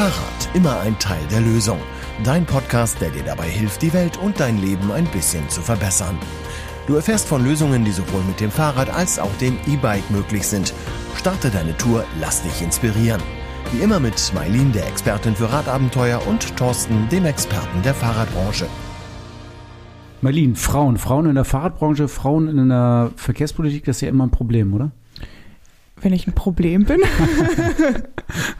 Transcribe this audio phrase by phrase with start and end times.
[0.00, 1.78] Fahrrad, immer ein Teil der Lösung.
[2.24, 6.16] Dein Podcast, der dir dabei hilft, die Welt und dein Leben ein bisschen zu verbessern.
[6.86, 10.72] Du erfährst von Lösungen, die sowohl mit dem Fahrrad als auch dem E-Bike möglich sind.
[11.16, 13.20] Starte deine Tour, lass dich inspirieren.
[13.72, 18.68] Wie immer mit Mailin, der Expertin für Radabenteuer, und Thorsten, dem Experten der Fahrradbranche.
[20.22, 24.30] Marlene, Frauen, Frauen in der Fahrradbranche, Frauen in der Verkehrspolitik, das ist ja immer ein
[24.30, 24.92] Problem, oder?
[26.00, 27.00] Wenn ich ein Problem bin.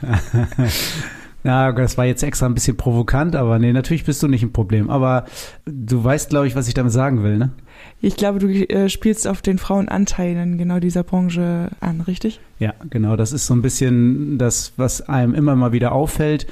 [1.42, 4.52] Na, das war jetzt extra ein bisschen provokant, aber nee, natürlich bist du nicht ein
[4.52, 4.90] Problem.
[4.90, 5.24] Aber
[5.64, 7.50] du weißt, glaube ich, was ich damit sagen will, ne?
[8.02, 12.40] Ich glaube, du äh, spielst auf den Frauenanteil in genau dieser Branche an, richtig?
[12.58, 13.16] Ja, genau.
[13.16, 16.44] Das ist so ein bisschen das, was einem immer mal wieder auffällt,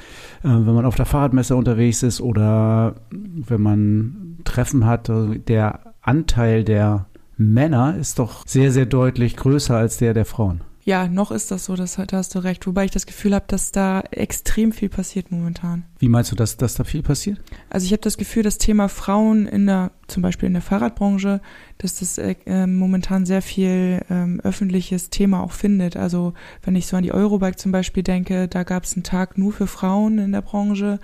[0.42, 5.10] äh, wenn man auf der Fahrradmesse unterwegs ist oder wenn man Treffen hat.
[5.10, 10.62] Also der Anteil der Männer ist doch sehr, sehr deutlich größer als der der Frauen.
[10.88, 12.66] Ja, noch ist das so, das, da hast du recht.
[12.66, 15.84] Wobei ich das Gefühl habe, dass da extrem viel passiert momentan.
[15.98, 17.38] Wie meinst du, dass, dass da viel passiert?
[17.68, 21.42] Also ich habe das Gefühl, das Thema Frauen in der, zum Beispiel in der Fahrradbranche,
[21.76, 25.98] dass das äh, ähm, momentan sehr viel ähm, öffentliches Thema auch findet.
[25.98, 29.36] Also wenn ich so an die Eurobike zum Beispiel denke, da gab es einen Tag
[29.36, 31.00] nur für Frauen in der Branche.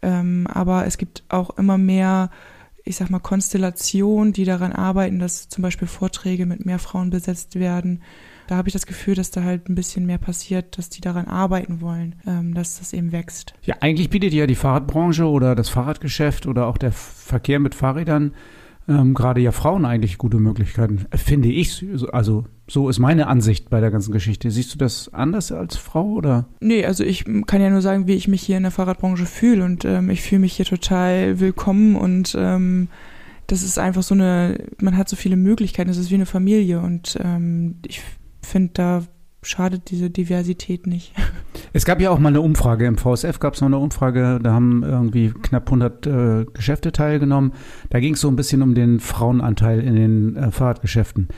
[0.00, 2.30] Ähm, aber es gibt auch immer mehr
[2.82, 7.56] ich sag mal, Konstellationen, die daran arbeiten, dass zum Beispiel Vorträge mit mehr Frauen besetzt
[7.56, 8.00] werden
[8.48, 11.26] da habe ich das Gefühl, dass da halt ein bisschen mehr passiert, dass die daran
[11.26, 13.54] arbeiten wollen, ähm, dass das eben wächst.
[13.62, 18.32] Ja, eigentlich bietet ja die Fahrradbranche oder das Fahrradgeschäft oder auch der Verkehr mit Fahrrädern
[18.88, 21.84] ähm, gerade ja Frauen eigentlich gute Möglichkeiten, finde ich.
[22.10, 24.50] Also so ist meine Ansicht bei der ganzen Geschichte.
[24.50, 26.46] Siehst du das anders als Frau oder?
[26.60, 29.64] Nee, also ich kann ja nur sagen, wie ich mich hier in der Fahrradbranche fühle
[29.64, 32.88] und ähm, ich fühle mich hier total willkommen und ähm,
[33.46, 36.80] das ist einfach so eine, man hat so viele Möglichkeiten, es ist wie eine Familie
[36.80, 38.02] und ähm, ich
[38.48, 39.02] finde, da
[39.42, 41.12] schadet diese Diversität nicht.
[41.74, 44.52] Es gab ja auch mal eine Umfrage, im VSF gab es noch eine Umfrage, da
[44.52, 47.52] haben irgendwie knapp 100 äh, Geschäfte teilgenommen.
[47.90, 51.28] Da ging es so ein bisschen um den Frauenanteil in den äh, Fahrradgeschäften.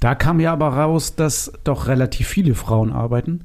[0.00, 3.44] Da kam ja aber raus, dass doch relativ viele Frauen arbeiten.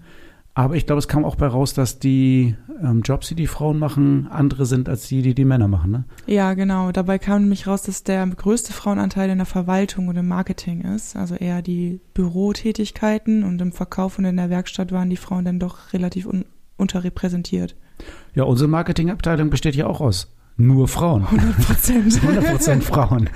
[0.59, 2.53] Aber ich glaube, es kam auch bei raus, dass die
[2.83, 5.89] ähm, Jobs, die die Frauen machen, andere sind als die, die die Männer machen.
[5.89, 6.03] Ne?
[6.25, 6.91] Ja, genau.
[6.91, 11.15] Dabei kam nämlich raus, dass der größte Frauenanteil in der Verwaltung und im Marketing ist.
[11.15, 15.59] Also eher die Bürotätigkeiten und im Verkauf und in der Werkstatt waren die Frauen dann
[15.59, 16.43] doch relativ un
[16.75, 17.77] unterrepräsentiert.
[18.35, 20.27] Ja, unsere Marketingabteilung besteht ja auch aus
[20.59, 21.23] nur Frauen.
[21.23, 22.15] 100 Prozent.
[22.21, 23.29] 100 Prozent Frauen.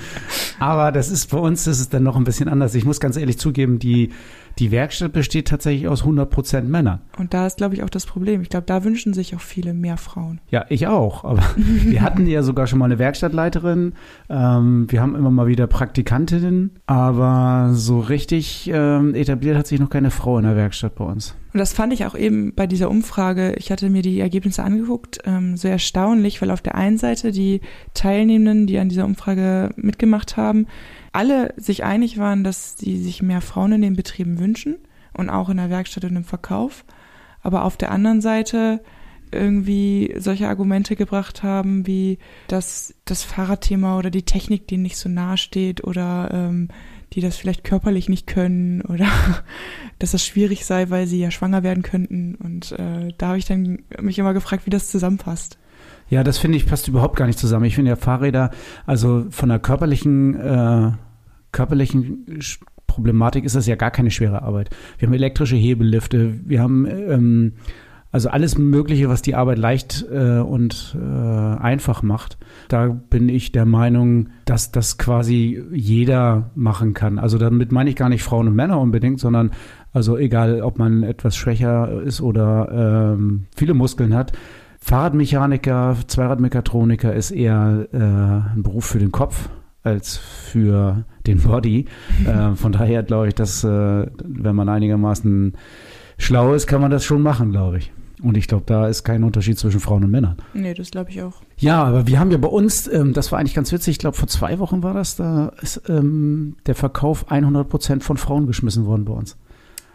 [0.59, 2.75] Aber das ist bei uns ist es dann noch ein bisschen anders.
[2.75, 4.11] Ich muss ganz ehrlich zugeben, die
[4.59, 7.01] die Werkstatt besteht tatsächlich aus 100 Prozent Männern.
[7.17, 8.41] Und da ist, glaube ich, auch das Problem.
[8.41, 10.39] Ich glaube, da wünschen sich auch viele mehr Frauen.
[10.49, 11.23] Ja, ich auch.
[11.23, 13.93] Aber wir hatten ja sogar schon mal eine Werkstattleiterin.
[14.29, 16.71] Ähm, wir haben immer mal wieder Praktikantinnen.
[16.85, 21.35] Aber so richtig ähm, etabliert hat sich noch keine Frau in der Werkstatt bei uns.
[21.53, 25.19] Und das fand ich auch eben bei dieser Umfrage, ich hatte mir die Ergebnisse angeguckt,
[25.25, 27.61] ähm, so erstaunlich, weil auf der einen Seite die
[27.93, 30.65] Teilnehmenden, die an dieser Umfrage mitgemacht haben,
[31.13, 34.77] alle sich einig waren, dass sie sich mehr Frauen in den Betrieben wünschen
[35.13, 36.85] und auch in der Werkstatt und im Verkauf.
[37.41, 38.81] Aber auf der anderen Seite
[39.31, 45.09] irgendwie solche Argumente gebracht haben, wie dass das Fahrradthema oder die Technik denen nicht so
[45.09, 46.67] nahe steht oder ähm,
[47.13, 49.07] die das vielleicht körperlich nicht können oder
[49.99, 52.35] dass das schwierig sei, weil sie ja schwanger werden könnten.
[52.35, 55.57] Und äh, da habe ich dann mich immer gefragt, wie das zusammenpasst.
[56.13, 57.65] Ja, das finde ich passt überhaupt gar nicht zusammen.
[57.65, 58.51] Ich finde ja Fahrräder,
[58.85, 60.91] also von der körperlichen, äh,
[61.51, 62.39] körperlichen
[62.85, 64.69] Problematik ist das ja gar keine schwere Arbeit.
[64.99, 67.53] Wir haben elektrische Hebellifte, wir haben ähm,
[68.11, 72.37] also alles Mögliche, was die Arbeit leicht äh, und äh, einfach macht.
[72.67, 77.17] Da bin ich der Meinung, dass das quasi jeder machen kann.
[77.17, 79.49] Also damit meine ich gar nicht Frauen und Männer unbedingt, sondern
[79.93, 84.33] also egal, ob man etwas schwächer ist oder ähm, viele Muskeln hat.
[84.83, 89.47] Fahrradmechaniker, Zweiradmechatroniker ist eher äh, ein Beruf für den Kopf
[89.81, 91.85] als für den Body.
[92.27, 95.53] äh, von daher glaube ich, dass äh, wenn man einigermaßen
[96.17, 97.93] schlau ist, kann man das schon machen, glaube ich.
[98.21, 100.35] Und ich glaube, da ist kein Unterschied zwischen Frauen und Männern.
[100.53, 101.41] Nee, das glaube ich auch.
[101.57, 104.17] Ja, aber wir haben ja bei uns, ähm, das war eigentlich ganz witzig, ich glaube
[104.17, 108.85] vor zwei Wochen war das, da ist ähm, der Verkauf 100 Prozent von Frauen geschmissen
[108.85, 109.37] worden bei uns.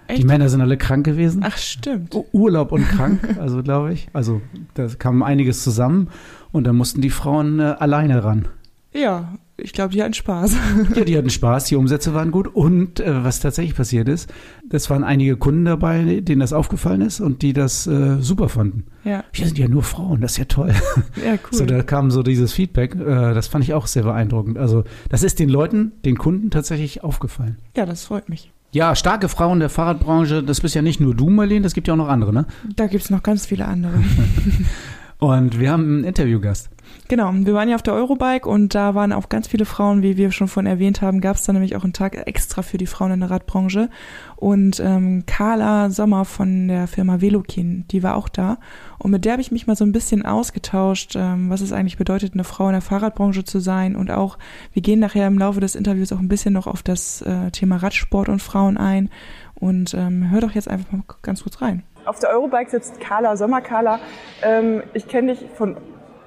[0.09, 0.23] Echt?
[0.23, 1.43] Die Männer sind alle krank gewesen.
[1.45, 2.17] Ach, stimmt.
[2.33, 4.09] Urlaub und krank, also glaube ich.
[4.15, 4.41] Also
[4.75, 6.09] da kam einiges zusammen
[6.51, 8.49] und da mussten die Frauen äh, alleine ran.
[8.95, 10.57] Ja, ich glaube, die hatten Spaß.
[10.95, 14.33] Ja, die hatten Spaß, die Umsätze waren gut und äh, was tatsächlich passiert ist,
[14.67, 18.85] das waren einige Kunden dabei, denen das aufgefallen ist und die das äh, super fanden.
[19.05, 19.25] Ja.
[19.33, 20.73] Wir sind ja nur Frauen, das ist ja toll.
[21.25, 21.39] Ja, cool.
[21.51, 24.57] So, da kam so dieses Feedback, äh, das fand ich auch sehr beeindruckend.
[24.57, 27.59] Also das ist den Leuten, den Kunden tatsächlich aufgefallen.
[27.77, 28.53] Ja, das freut mich.
[28.71, 31.95] Ja, starke Frauen der Fahrradbranche, das bist ja nicht nur du, Marlene, das gibt ja
[31.95, 32.47] auch noch andere, ne?
[32.77, 33.95] Da gibt's noch ganz viele andere.
[35.19, 36.71] Und wir haben einen Interviewgast.
[37.09, 40.17] Genau, wir waren ja auf der Eurobike und da waren auch ganz viele Frauen, wie
[40.17, 42.87] wir schon vorhin erwähnt haben, gab es da nämlich auch einen Tag extra für die
[42.87, 43.89] Frauen in der Radbranche.
[44.37, 48.59] Und ähm, Carla Sommer von der Firma Velokin, die war auch da.
[48.99, 51.97] Und mit der habe ich mich mal so ein bisschen ausgetauscht, ähm, was es eigentlich
[51.97, 53.97] bedeutet, eine Frau in der Fahrradbranche zu sein.
[53.97, 54.39] Und auch,
[54.73, 57.77] wir gehen nachher im Laufe des Interviews auch ein bisschen noch auf das äh, Thema
[57.77, 59.11] Radsport und Frauen ein.
[59.55, 61.85] Und ähm, hör doch jetzt einfach mal ganz kurz rein.
[62.05, 63.61] Auf der Eurobike sitzt Carla Sommer.
[63.61, 64.01] Carla,
[64.43, 65.77] ähm, ich kenne dich von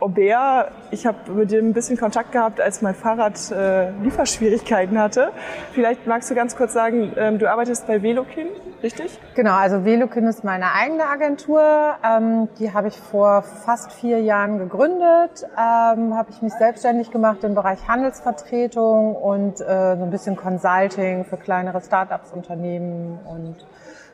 [0.02, 0.72] Aubert.
[0.90, 5.32] Ich habe mit dir ein bisschen Kontakt gehabt, als mein Fahrrad äh, Lieferschwierigkeiten hatte.
[5.74, 8.48] Vielleicht magst du ganz kurz sagen, ähm, du arbeitest bei Velokin,
[8.82, 9.20] richtig?
[9.36, 11.62] Genau, also Velokin ist meine eigene Agentur.
[12.04, 15.46] Ähm, die habe ich vor fast vier Jahren gegründet.
[15.56, 21.26] Ähm, habe ich mich selbstständig gemacht im Bereich Handelsvertretung und äh, so ein bisschen Consulting
[21.26, 23.56] für kleinere Startups, Unternehmen und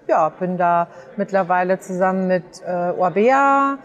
[0.08, 3.78] ja, bin da mittlerweile zusammen mit äh, Orbea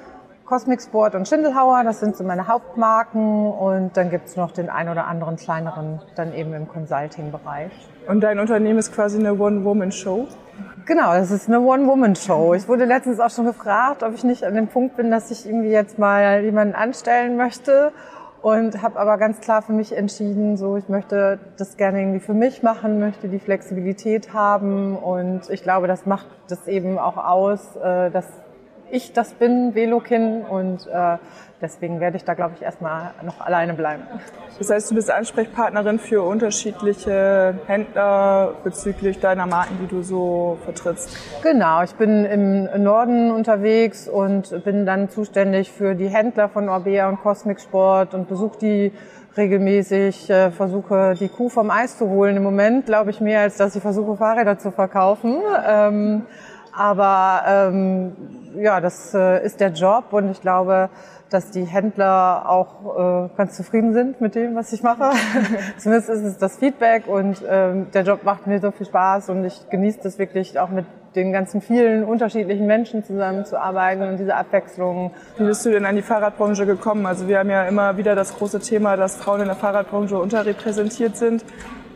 [0.44, 4.88] Cosmic Sport und Schindelhauer, das sind so meine Hauptmarken und dann gibt's noch den ein
[4.88, 7.72] oder anderen kleineren dann eben im Consulting-Bereich.
[8.08, 10.26] Und dein Unternehmen ist quasi eine One-Woman-Show?
[10.84, 12.54] Genau, das ist eine One-Woman-Show.
[12.54, 15.46] Ich wurde letztens auch schon gefragt, ob ich nicht an dem Punkt bin, dass ich
[15.46, 17.92] irgendwie jetzt mal jemanden anstellen möchte
[18.42, 22.34] und habe aber ganz klar für mich entschieden, so ich möchte das gerne irgendwie für
[22.34, 27.76] mich machen, möchte die Flexibilität haben und ich glaube, das macht das eben auch aus,
[27.76, 28.26] äh, dass
[28.92, 31.16] ich das bin, Velokin, und äh,
[31.60, 34.02] deswegen werde ich da, glaube ich, erstmal noch alleine bleiben.
[34.58, 41.16] Das heißt, du bist Ansprechpartnerin für unterschiedliche Händler bezüglich deiner Marken, die du so vertrittst.
[41.42, 47.08] Genau, ich bin im Norden unterwegs und bin dann zuständig für die Händler von Orbea
[47.08, 48.92] und Cosmic Sport und besuche die
[49.36, 52.36] regelmäßig, äh, versuche die Kuh vom Eis zu holen.
[52.36, 55.38] Im Moment glaube ich mehr, als dass ich versuche, Fahrräder zu verkaufen.
[55.66, 56.26] Ähm,
[56.72, 58.12] aber ähm,
[58.56, 60.90] ja, das äh, ist der Job und ich glaube,
[61.30, 65.12] dass die Händler auch äh, ganz zufrieden sind mit dem, was ich mache.
[65.78, 69.44] Zumindest ist es das Feedback und ähm, der Job macht mir so viel Spaß und
[69.44, 70.84] ich genieße das wirklich auch mit
[71.14, 75.12] den ganzen vielen unterschiedlichen Menschen zusammenzuarbeiten und diese Abwechslung.
[75.36, 77.04] Wie bist du denn an die Fahrradbranche gekommen?
[77.04, 81.16] Also wir haben ja immer wieder das große Thema, dass Frauen in der Fahrradbranche unterrepräsentiert
[81.16, 81.44] sind.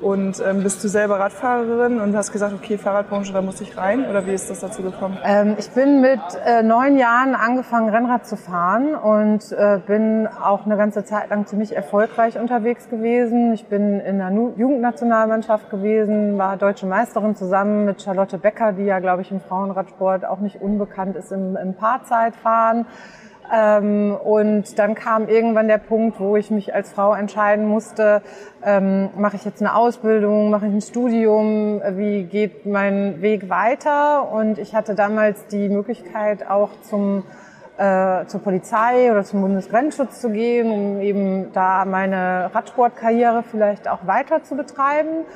[0.00, 4.06] Und ähm, bist du selber Radfahrerin und hast gesagt, okay, Fahrradbranche, da muss ich rein?
[4.08, 5.16] Oder wie ist das dazu gekommen?
[5.24, 10.66] Ähm, ich bin mit äh, neun Jahren angefangen, Rennrad zu fahren und äh, bin auch
[10.66, 13.52] eine ganze Zeit lang ziemlich erfolgreich unterwegs gewesen.
[13.54, 18.84] Ich bin in der nu Jugendnationalmannschaft gewesen, war deutsche Meisterin zusammen mit Charlotte Becker, die
[18.84, 22.86] ja, glaube ich, im Frauenradsport auch nicht unbekannt ist im, im Paarzeitfahren.
[23.52, 28.22] Ähm, und dann kam irgendwann der Punkt, wo ich mich als Frau entscheiden musste,
[28.64, 34.30] ähm, mache ich jetzt eine Ausbildung, mache ich ein Studium, wie geht mein Weg weiter?
[34.32, 37.24] Und ich hatte damals die Möglichkeit auch zum
[37.78, 44.06] äh, zur Polizei oder zum Bundesgrenzschutz zu gehen, um eben da meine Radsportkarriere vielleicht auch
[44.06, 45.26] weiter zu betreiben.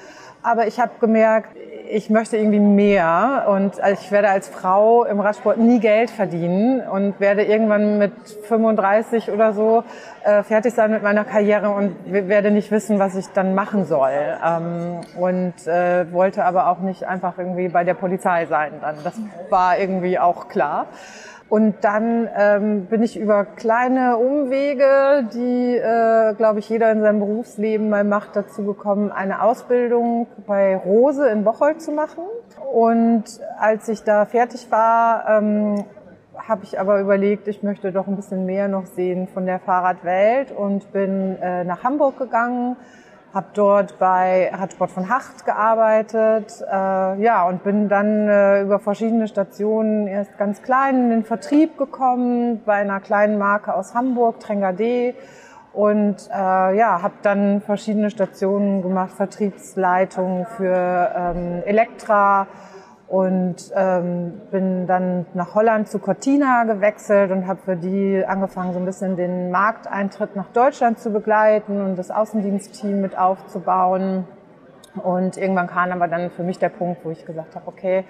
[0.42, 1.56] Aber ich habe gemerkt,
[1.90, 7.19] ich möchte irgendwie mehr und ich werde als Frau im Radsport nie Geld verdienen und
[7.20, 8.12] werde irgendwann mit
[8.48, 9.82] 35 oder so
[10.25, 14.12] äh, fertig sein mit meiner Karriere und werde nicht wissen, was ich dann machen soll.
[14.12, 18.96] Ähm, und äh, wollte aber auch nicht einfach irgendwie bei der Polizei sein dann.
[19.02, 19.14] Das
[19.50, 20.87] war irgendwie auch klar.
[21.50, 27.19] Und dann ähm, bin ich über kleine Umwege, die, äh, glaube ich, jeder in seinem
[27.19, 32.23] Berufsleben mal macht, dazu gekommen, eine Ausbildung bei Rose in Bocholt zu machen.
[32.73, 33.25] Und
[33.59, 35.85] als ich da fertig war, ähm,
[36.37, 40.52] habe ich aber überlegt, ich möchte doch ein bisschen mehr noch sehen von der Fahrradwelt
[40.52, 42.76] und bin äh, nach Hamburg gegangen
[43.32, 49.28] habe dort bei Radsport von Hacht gearbeitet, äh, ja, und bin dann äh, über verschiedene
[49.28, 54.72] Stationen erst ganz klein in den Vertrieb gekommen, bei einer kleinen Marke aus Hamburg, Trenger
[54.72, 55.14] D,
[55.72, 62.49] und äh, ja, habe dann verschiedene Stationen gemacht, Vertriebsleitung für ähm, Elektra,
[63.11, 68.79] und ähm, bin dann nach Holland zu Cortina gewechselt und habe für die angefangen, so
[68.79, 74.29] ein bisschen den Markteintritt nach Deutschland zu begleiten und das Außendienstteam mit aufzubauen.
[75.02, 78.05] Und irgendwann kam aber dann für mich der Punkt, wo ich gesagt habe, okay,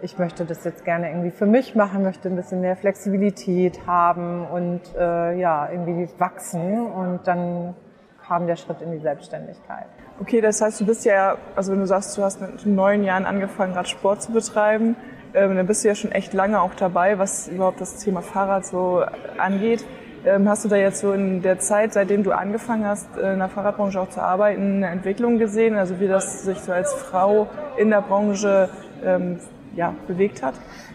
[0.00, 4.46] ich möchte das jetzt gerne irgendwie für mich machen, möchte ein bisschen mehr Flexibilität haben
[4.46, 6.86] und äh, ja, irgendwie wachsen.
[6.86, 7.74] Und dann
[8.24, 9.86] kam der Schritt in die Selbstständigkeit.
[10.20, 13.26] Okay, das heißt, du bist ja, also wenn du sagst, du hast mit neun Jahren
[13.26, 14.94] angefangen, Radsport zu betreiben,
[15.34, 18.64] ähm, dann bist du ja schon echt lange auch dabei, was überhaupt das Thema Fahrrad
[18.64, 19.02] so
[19.38, 19.84] angeht.
[20.24, 23.48] Ähm, hast du da jetzt so in der Zeit, seitdem du angefangen hast, in der
[23.48, 25.74] Fahrradbranche auch zu arbeiten, eine Entwicklung gesehen?
[25.74, 28.68] Also wie das sich so als Frau in der Branche
[29.04, 29.40] ähm,
[29.74, 30.54] ja, bewegt hat?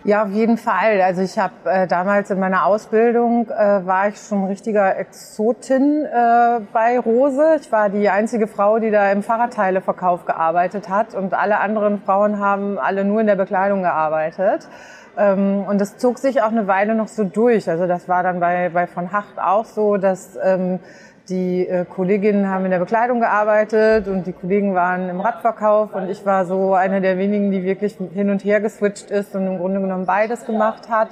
[0.10, 1.02] Ja, auf jeden Fall.
[1.02, 6.62] Also ich habe äh, damals in meiner Ausbildung äh, war ich schon richtiger Exotin äh,
[6.74, 7.58] bei Rose.
[7.62, 12.40] Ich war die einzige Frau, die da im Fahrradteileverkauf gearbeitet hat und alle anderen Frauen
[12.40, 14.68] haben alle nur in der Bekleidung gearbeitet.
[15.16, 17.70] Ähm, und das zog sich auch eine Weile noch so durch.
[17.70, 20.80] Also das war dann bei, bei von Hacht auch so, dass ähm,
[21.30, 26.10] die äh, Kolleginnen haben in der Bekleidung gearbeitet und die Kollegen waren im Radverkauf und
[26.10, 29.58] ich war so eine der wenigen, die wirklich hin und her geswitcht ist und im
[29.58, 31.10] Grunde genommen beides gemacht hat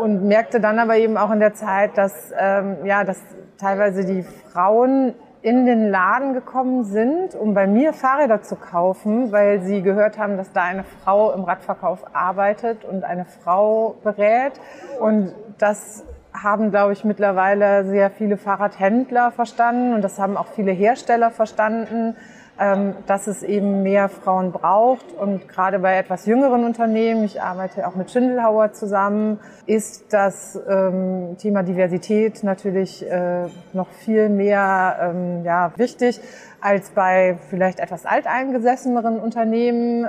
[0.00, 3.20] und merkte dann aber eben auch in der Zeit, dass ähm, ja, dass
[3.58, 9.60] teilweise die Frauen in den Laden gekommen sind, um bei mir Fahrräder zu kaufen, weil
[9.60, 14.54] sie gehört haben, dass da eine Frau im Radverkauf arbeitet und eine Frau berät.
[15.00, 16.02] Und das
[16.34, 22.16] haben, glaube ich, mittlerweile sehr viele Fahrradhändler verstanden und das haben auch viele Hersteller verstanden,
[22.58, 25.12] ähm, dass es eben mehr Frauen braucht.
[25.12, 31.36] Und gerade bei etwas jüngeren Unternehmen, ich arbeite auch mit Schindelhauer zusammen, ist das ähm,
[31.38, 36.20] Thema Diversität natürlich äh, noch viel mehr ähm, ja, wichtig
[36.60, 40.08] als bei vielleicht etwas alteingesesseneren Unternehmen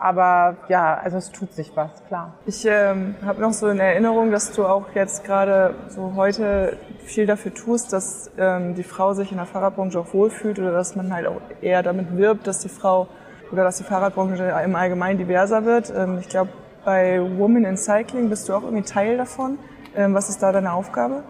[0.00, 2.32] aber ja, also es tut sich was, klar.
[2.46, 7.26] Ich ähm, habe noch so in Erinnerung, dass du auch jetzt gerade so heute viel
[7.26, 11.12] dafür tust, dass ähm, die Frau sich in der Fahrradbranche auch wohlfühlt oder dass man
[11.12, 13.08] halt auch eher damit wirbt, dass die Frau
[13.50, 15.92] oder dass die Fahrradbranche im Allgemeinen diverser wird.
[15.96, 16.50] Ähm, ich glaube,
[16.84, 19.58] bei Women in Cycling bist du auch irgendwie Teil davon.
[19.96, 21.22] Ähm, was ist da deine Aufgabe?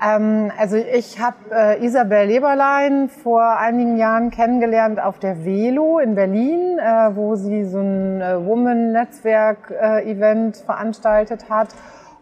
[0.00, 6.14] Ähm, also ich habe äh, Isabel Leberlein vor einigen Jahren kennengelernt auf der Velo in
[6.14, 11.70] Berlin, äh, wo sie so ein äh, Woman-Netzwerk-Event veranstaltet hat.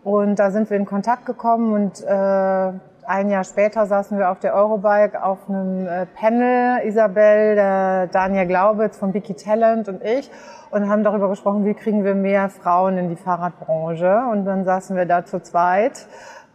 [0.04, 2.72] Und da sind wir in Kontakt gekommen und äh,
[3.08, 8.46] ein Jahr später saßen wir auf der Eurobike auf einem äh, Panel, Isabel, der Daniel
[8.46, 10.30] Glaubitz von Biki Talent und ich,
[10.70, 14.22] und haben darüber gesprochen, wie kriegen wir mehr Frauen in die Fahrradbranche.
[14.30, 16.06] Und dann saßen wir da zu zweit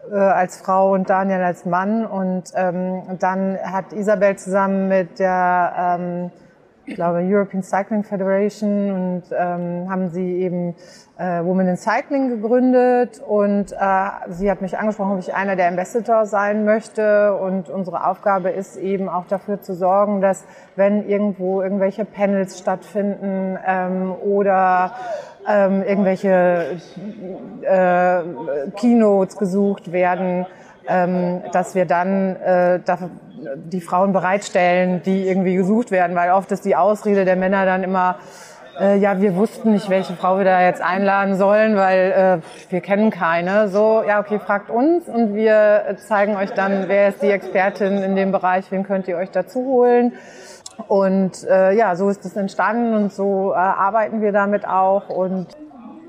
[0.09, 2.05] äh, als Frau und Daniel als Mann.
[2.05, 6.31] Und ähm, dann hat Isabel zusammen mit der, ähm,
[6.85, 10.75] ich glaube, European Cycling Federation und ähm, haben sie eben
[11.17, 13.21] äh, Women in Cycling gegründet.
[13.25, 17.35] Und äh, sie hat mich angesprochen, ob ich einer der Ambassador sein möchte.
[17.35, 20.43] Und unsere Aufgabe ist eben auch dafür zu sorgen, dass
[20.75, 24.95] wenn irgendwo irgendwelche Panels stattfinden ähm, oder
[25.47, 26.77] ähm, irgendwelche
[27.61, 28.21] äh,
[28.77, 30.45] Keynotes gesucht werden,
[30.87, 32.79] ähm, dass wir dann äh,
[33.55, 37.83] die Frauen bereitstellen, die irgendwie gesucht werden, weil oft ist die Ausrede der Männer dann
[37.83, 38.17] immer,
[38.79, 42.81] äh, ja, wir wussten nicht, welche Frau wir da jetzt einladen sollen, weil äh, wir
[42.81, 43.67] kennen keine.
[43.69, 48.15] So, ja, okay, fragt uns und wir zeigen euch dann, wer ist die Expertin in
[48.15, 50.13] dem Bereich, wen könnt ihr euch dazu holen.
[50.87, 55.09] Und äh, ja, so ist es entstanden und so äh, arbeiten wir damit auch.
[55.09, 55.47] Und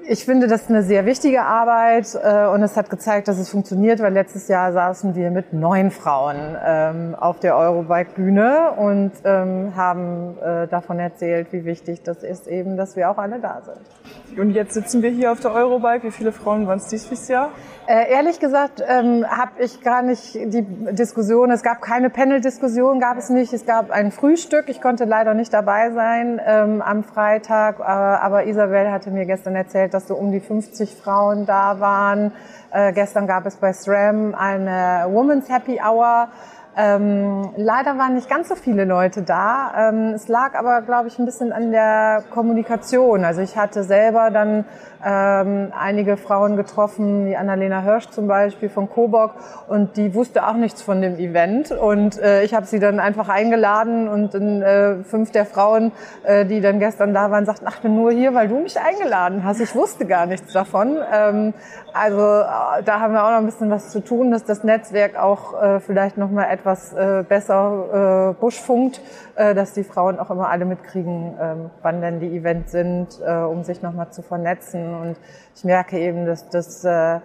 [0.09, 3.50] ich finde, das ist eine sehr wichtige Arbeit äh, und es hat gezeigt, dass es
[3.50, 9.73] funktioniert, weil letztes Jahr saßen wir mit neun Frauen ähm, auf der Eurobike-Bühne und ähm,
[9.76, 14.38] haben äh, davon erzählt, wie wichtig das ist eben, dass wir auch alle da sind.
[14.38, 16.04] Und jetzt sitzen wir hier auf der Eurobike.
[16.04, 17.50] Wie viele Frauen waren es dieses Jahr?
[17.87, 23.18] Äh, ehrlich gesagt ähm, habe ich gar nicht die Diskussion, es gab keine Panel-Diskussion, gab
[23.18, 23.52] es nicht.
[23.52, 28.47] Es gab ein Frühstück, ich konnte leider nicht dabei sein ähm, am Freitag, äh, aber
[28.47, 32.32] Isabel hatte mir gestern erzählt, dass so um die 50 Frauen da waren.
[32.70, 36.28] Äh, gestern gab es bei SRAM eine Women's Happy Hour.
[36.75, 39.90] Ähm, leider waren nicht ganz so viele Leute da.
[39.90, 43.25] Ähm, es lag aber, glaube ich, ein bisschen an der Kommunikation.
[43.25, 44.64] Also ich hatte selber dann
[45.04, 49.32] ähm, einige Frauen getroffen, die Annalena Hirsch zum Beispiel von Coburg
[49.68, 53.28] und die wusste auch nichts von dem Event und äh, ich habe sie dann einfach
[53.28, 55.92] eingeladen und dann, äh, fünf der Frauen,
[56.25, 58.78] äh, die dann gestern da waren, sagten, ach, ich bin nur hier, weil du mich
[58.78, 59.61] eingeladen hast.
[59.61, 60.99] Ich wusste gar nichts davon.
[61.12, 61.54] Ähm,
[61.92, 65.18] also äh, da haben wir auch noch ein bisschen was zu tun, dass das Netzwerk
[65.18, 69.00] auch äh, vielleicht noch mal etwas äh, besser äh, buschfunkt,
[69.35, 73.32] äh, dass die Frauen auch immer alle mitkriegen, äh, wann denn die Events sind, äh,
[73.35, 75.16] um sich noch mal zu vernetzen und
[75.54, 77.20] ich merke eben, dass das äh,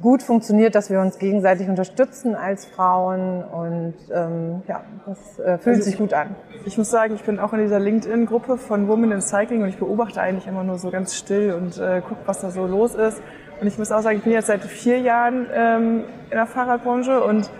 [0.00, 5.76] gut funktioniert, dass wir uns gegenseitig unterstützen als Frauen und ähm, ja, das äh, fühlt
[5.76, 6.34] also sich gut an.
[6.64, 9.78] Ich muss sagen, ich bin auch in dieser LinkedIn-Gruppe von Women in Cycling und ich
[9.78, 13.22] beobachte eigentlich immer nur so ganz still und äh, gucke, was da so los ist.
[13.60, 17.22] Und ich muss auch sagen, ich bin jetzt seit vier Jahren ähm, in der Fahrradbranche
[17.22, 17.50] und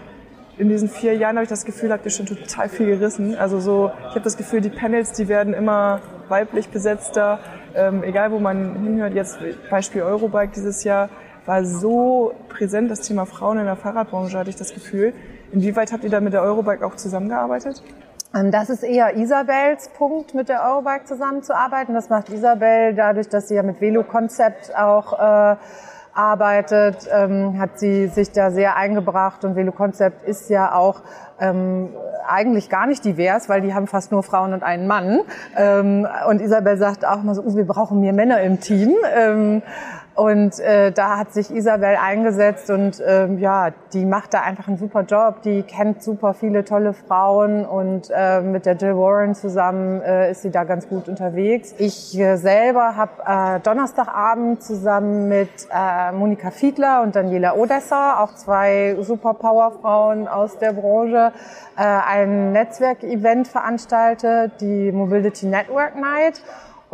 [0.56, 3.36] in diesen vier Jahren habe ich das Gefühl, habt ihr schon total viel gerissen.
[3.36, 7.38] Also so, ich habe das Gefühl, die Panels, die werden immer weiblich besetzter
[7.74, 9.38] ähm, egal wo man hinhört, jetzt
[9.70, 11.08] Beispiel Eurobike dieses Jahr,
[11.46, 15.12] war so präsent, das Thema Frauen in der Fahrradbranche, hatte ich das Gefühl.
[15.52, 17.82] Inwieweit habt ihr da mit der Eurobike auch zusammengearbeitet?
[18.34, 21.94] Ähm, das ist eher Isabels Punkt, mit der Eurobike zusammenzuarbeiten.
[21.94, 25.56] Das macht Isabel dadurch, dass sie ja mit Velo Concept auch äh,
[26.14, 31.02] arbeitet, ähm, hat sie sich da sehr eingebracht und Velo Concept ist ja auch
[31.40, 31.90] ähm,
[32.26, 35.20] eigentlich gar nicht divers, weil die haben fast nur Frauen und einen Mann.
[35.56, 38.94] Ähm, und Isabel sagt auch mal so, uh, wir brauchen mehr Männer im Team.
[39.14, 39.62] Ähm,
[40.14, 44.76] und äh, da hat sich Isabel eingesetzt und ähm, ja, die macht da einfach einen
[44.76, 45.42] super Job.
[45.42, 50.42] Die kennt super viele tolle Frauen und äh, mit der Jill Warren zusammen äh, ist
[50.42, 51.74] sie da ganz gut unterwegs.
[51.78, 58.34] Ich äh, selber habe äh, Donnerstagabend zusammen mit äh, Monika Fiedler und Daniela Odessa, auch
[58.36, 61.32] zwei super Powerfrauen aus der Branche,
[61.76, 66.40] äh, ein Netzwerkevent veranstaltet, die Mobility Network Night.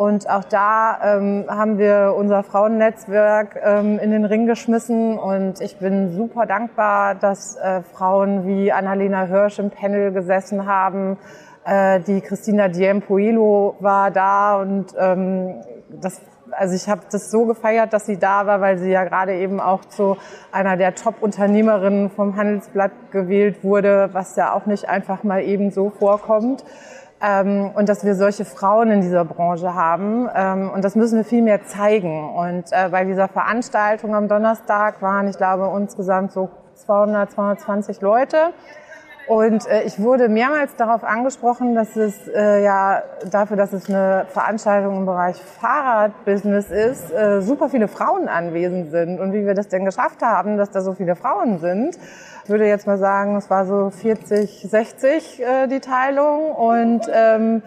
[0.00, 5.18] Und auch da ähm, haben wir unser Frauennetzwerk ähm, in den Ring geschmissen.
[5.18, 11.18] Und ich bin super dankbar, dass äh, Frauen wie Annalena Hirsch im Panel gesessen haben.
[11.66, 15.56] Äh, die Christina Diempoelo war da und ähm,
[16.00, 19.34] das also ich habe das so gefeiert, dass sie da war, weil sie ja gerade
[19.34, 20.16] eben auch zu
[20.50, 25.90] einer der Top-Unternehmerinnen vom Handelsblatt gewählt wurde, was ja auch nicht einfach mal eben so
[25.90, 26.64] vorkommt.
[27.22, 30.28] Ähm, und dass wir solche Frauen in dieser Branche haben.
[30.34, 32.34] Ähm, und das müssen wir viel mehr zeigen.
[32.34, 38.36] Und äh, bei dieser Veranstaltung am Donnerstag waren, ich glaube, insgesamt so 200, 220 Leute.
[39.30, 44.26] Und äh, ich wurde mehrmals darauf angesprochen, dass es äh, ja dafür, dass es eine
[44.28, 49.68] Veranstaltung im Bereich Fahrradbusiness ist, äh, super viele Frauen anwesend sind und wie wir das
[49.68, 51.96] denn geschafft haben, dass da so viele Frauen sind.
[52.42, 57.62] Ich würde jetzt mal sagen, es war so 40, 60 äh, die Teilung und ähm,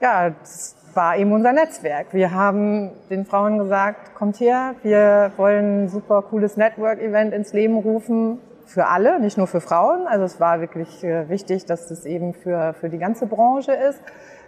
[0.00, 2.14] ja, das war eben unser Netzwerk.
[2.14, 7.78] Wir haben den Frauen gesagt, kommt her, wir wollen ein super cooles Network-Event ins Leben
[7.78, 8.38] rufen
[8.70, 10.06] für alle, nicht nur für Frauen.
[10.06, 14.00] Also es war wirklich äh, wichtig, dass es eben für, für die ganze Branche ist.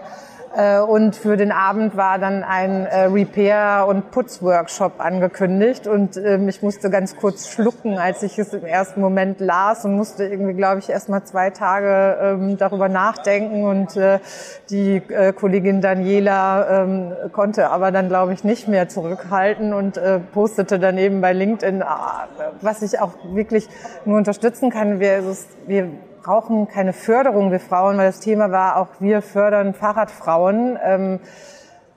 [0.55, 5.87] Äh, und für den Abend war dann ein äh, Repair- und Putzworkshop angekündigt.
[5.87, 9.95] Und ähm, ich musste ganz kurz schlucken, als ich es im ersten Moment las und
[9.95, 13.63] musste irgendwie, glaube ich, erst mal zwei Tage ähm, darüber nachdenken.
[13.63, 14.19] Und äh,
[14.69, 15.01] die
[15.35, 19.99] Kollegin Daniela ähm, konnte aber dann, glaube ich, nicht mehr zurückhalten und
[20.33, 22.27] postete daneben bei LinkedIn, ah,
[22.61, 23.67] was ich auch wirklich
[24.05, 24.99] nur unterstützen kann.
[24.99, 25.23] Wir,
[25.67, 25.89] wir
[26.29, 30.77] brauchen keine Förderung der Frauen, weil das Thema war auch, wir fördern Fahrradfrauen.
[30.83, 31.19] Ähm,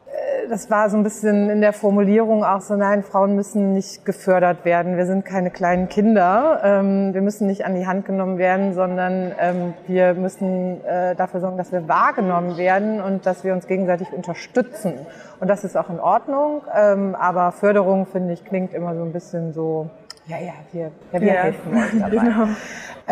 [0.06, 4.06] äh, das war so ein bisschen in der Formulierung auch so, nein, Frauen müssen nicht
[4.06, 4.96] gefördert werden.
[4.96, 6.62] Wir sind keine kleinen Kinder.
[6.64, 11.40] Ähm, wir müssen nicht an die Hand genommen werden, sondern ähm, wir müssen äh, dafür
[11.40, 14.94] sorgen, dass wir wahrgenommen werden und dass wir uns gegenseitig unterstützen.
[15.40, 16.62] Und das ist auch in Ordnung.
[16.74, 19.90] Ähm, aber Förderung, finde ich, klingt immer so ein bisschen so,
[20.26, 22.16] ja, ja, wir, ja, wir ja, helfen euch dabei.
[22.32, 22.48] Genau.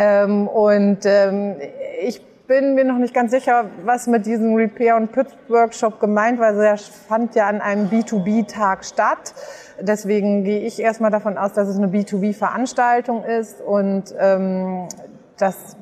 [0.00, 1.56] Ähm, und ähm,
[2.02, 6.46] ich bin mir noch nicht ganz sicher, was mit diesem Repair- und Put-Workshop gemeint war.
[6.48, 9.34] Also er fand ja an einem B2B-Tag statt.
[9.78, 13.60] Deswegen gehe ich erstmal davon aus, dass es eine B2B-Veranstaltung ist.
[13.60, 14.88] Und ähm,
[15.36, 15.76] das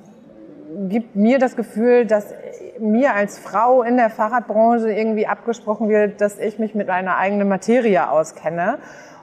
[0.89, 2.35] gibt mir das Gefühl, dass
[2.81, 7.49] mir als Frau in der Fahrradbranche irgendwie abgesprochen wird, dass ich mich mit einer eigenen
[7.49, 8.79] Materie auskenne.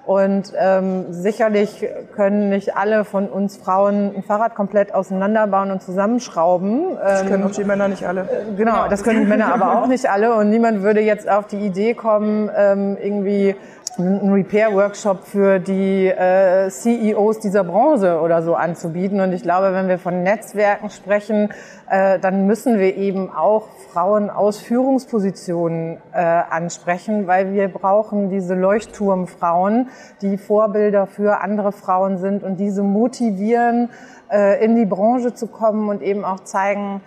[0.05, 1.83] Und ähm, sicherlich
[2.15, 6.95] können nicht alle von uns Frauen ein Fahrrad komplett auseinanderbauen und zusammenschrauben.
[7.01, 8.21] Das können ähm, auch die Männer nicht alle.
[8.21, 10.35] Äh, genau, das können die Männer aber auch nicht alle.
[10.35, 13.55] Und niemand würde jetzt auf die Idee kommen, ähm, irgendwie
[13.97, 19.19] einen Repair-Workshop für die äh, CEOs dieser Branche oder so anzubieten.
[19.21, 21.49] Und ich glaube, wenn wir von Netzwerken sprechen,
[21.89, 28.55] äh, dann müssen wir eben auch Frauen aus Führungspositionen äh, ansprechen, weil wir brauchen diese
[28.55, 29.89] Leuchtturmfrauen,
[30.21, 33.89] die Vorbilder für andere Frauen sind und diese motivieren,
[34.31, 37.01] äh, in die Branche zu kommen und eben auch zeigen,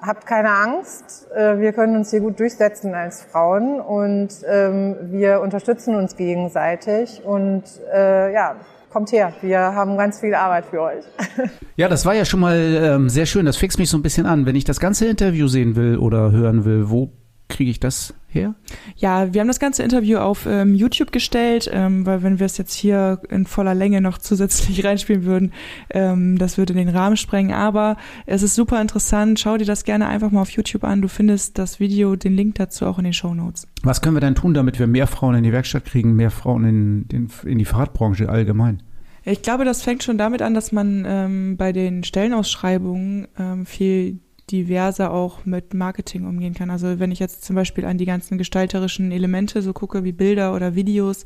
[0.00, 5.40] habt keine Angst, äh, wir können uns hier gut durchsetzen als Frauen und ähm, wir
[5.40, 8.56] unterstützen uns gegenseitig und äh, ja,
[8.90, 11.04] kommt her, wir haben ganz viel Arbeit für euch.
[11.78, 14.24] Ja, das war ja schon mal ähm, sehr schön, das fixt mich so ein bisschen
[14.24, 14.46] an.
[14.46, 17.10] Wenn ich das ganze Interview sehen will oder hören will, wo
[17.48, 18.54] kriege ich das her?
[18.96, 22.58] Ja, wir haben das ganze Interview auf ähm, YouTube gestellt, ähm, weil wenn wir es
[22.58, 25.52] jetzt hier in voller Länge noch zusätzlich reinspielen würden,
[25.90, 27.52] ähm, das würde den Rahmen sprengen.
[27.52, 29.40] Aber es ist super interessant.
[29.40, 31.02] Schau dir das gerne einfach mal auf YouTube an.
[31.02, 33.66] Du findest das Video, den Link dazu auch in den Show Notes.
[33.82, 36.64] Was können wir denn tun, damit wir mehr Frauen in die Werkstatt kriegen, mehr Frauen
[36.64, 38.82] in, in, in die Fahrradbranche allgemein?
[39.28, 44.20] Ich glaube, das fängt schon damit an, dass man ähm, bei den Stellenausschreibungen ähm, viel
[44.50, 46.70] diverser auch mit Marketing umgehen kann.
[46.70, 50.54] Also wenn ich jetzt zum Beispiel an die ganzen gestalterischen Elemente so gucke, wie Bilder
[50.54, 51.24] oder Videos,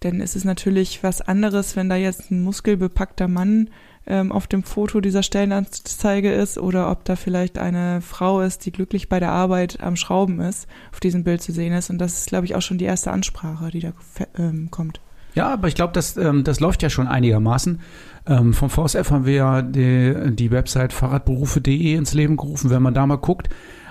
[0.00, 3.70] dann ist es natürlich was anderes, wenn da jetzt ein muskelbepackter Mann
[4.06, 8.72] ähm, auf dem Foto dieser Stellenanzeige ist oder ob da vielleicht eine Frau ist, die
[8.72, 11.90] glücklich bei der Arbeit am Schrauben ist, auf diesem Bild zu sehen ist.
[11.90, 13.92] Und das ist, glaube ich, auch schon die erste Ansprache, die da
[14.38, 15.00] ähm, kommt.
[15.34, 17.80] Ja, aber ich glaube, das, ähm, das läuft ja schon einigermaßen.
[18.26, 22.70] Ähm, vom VSF haben wir ja die, die Website fahrradberufe.de ins Leben gerufen.
[22.70, 23.48] Wenn man da mal guckt,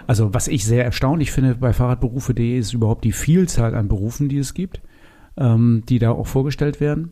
[0.07, 4.39] also was ich sehr erstaunlich finde bei fahrradberufe.de ist überhaupt die Vielzahl an Berufen, die
[4.39, 4.81] es gibt,
[5.37, 7.11] ähm, die da auch vorgestellt werden.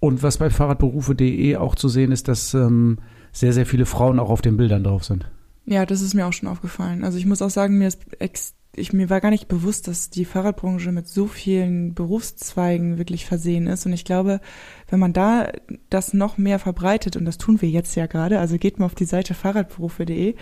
[0.00, 2.98] Und was bei fahrradberufe.de auch zu sehen ist, dass ähm,
[3.32, 5.30] sehr, sehr viele Frauen auch auf den Bildern drauf sind.
[5.66, 7.04] Ja, das ist mir auch schon aufgefallen.
[7.04, 10.10] Also ich muss auch sagen, mir ist ex ich, mir war gar nicht bewusst, dass
[10.10, 13.84] die Fahrradbranche mit so vielen Berufszweigen wirklich versehen ist.
[13.86, 14.40] Und ich glaube,
[14.88, 15.52] wenn man da
[15.90, 18.94] das noch mehr verbreitet, und das tun wir jetzt ja gerade, also geht mal auf
[18.94, 20.34] die Seite fahrradberufe.de,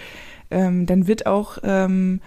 [0.51, 2.21] ähm, dann wird auch ähm,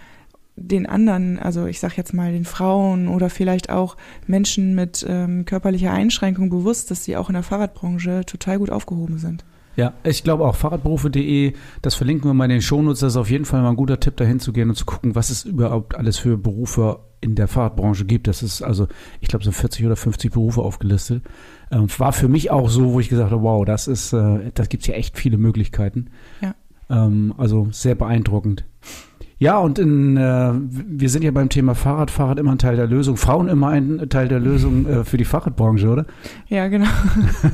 [0.56, 3.96] den anderen, also ich sag jetzt mal den Frauen oder vielleicht auch
[4.26, 9.18] Menschen mit ähm, körperlicher Einschränkung bewusst, dass sie auch in der Fahrradbranche total gut aufgehoben
[9.18, 9.44] sind.
[9.76, 13.30] Ja, ich glaube auch fahrradberufe.de, das verlinken wir mal in den Shownotes, das ist auf
[13.30, 15.94] jeden Fall mal ein guter Tipp, dahin zu gehen und zu gucken, was es überhaupt
[15.94, 18.26] alles für Berufe in der Fahrradbranche gibt.
[18.26, 18.88] Das ist also,
[19.20, 21.22] ich glaube, so 40 oder 50 Berufe aufgelistet.
[21.70, 24.68] Ähm, war für mich auch so, wo ich gesagt habe, wow, das ist, äh, das
[24.68, 26.10] gibt's ja echt viele Möglichkeiten.
[26.40, 26.54] Ja.
[26.88, 28.64] Ähm, also sehr beeindruckend.
[29.40, 32.86] Ja, und in, äh, wir sind ja beim Thema Fahrrad, Fahrrad immer ein Teil der
[32.86, 36.04] Lösung, Frauen immer ein Teil der Lösung äh, für die Fahrradbranche, oder?
[36.48, 36.84] Ja, genau.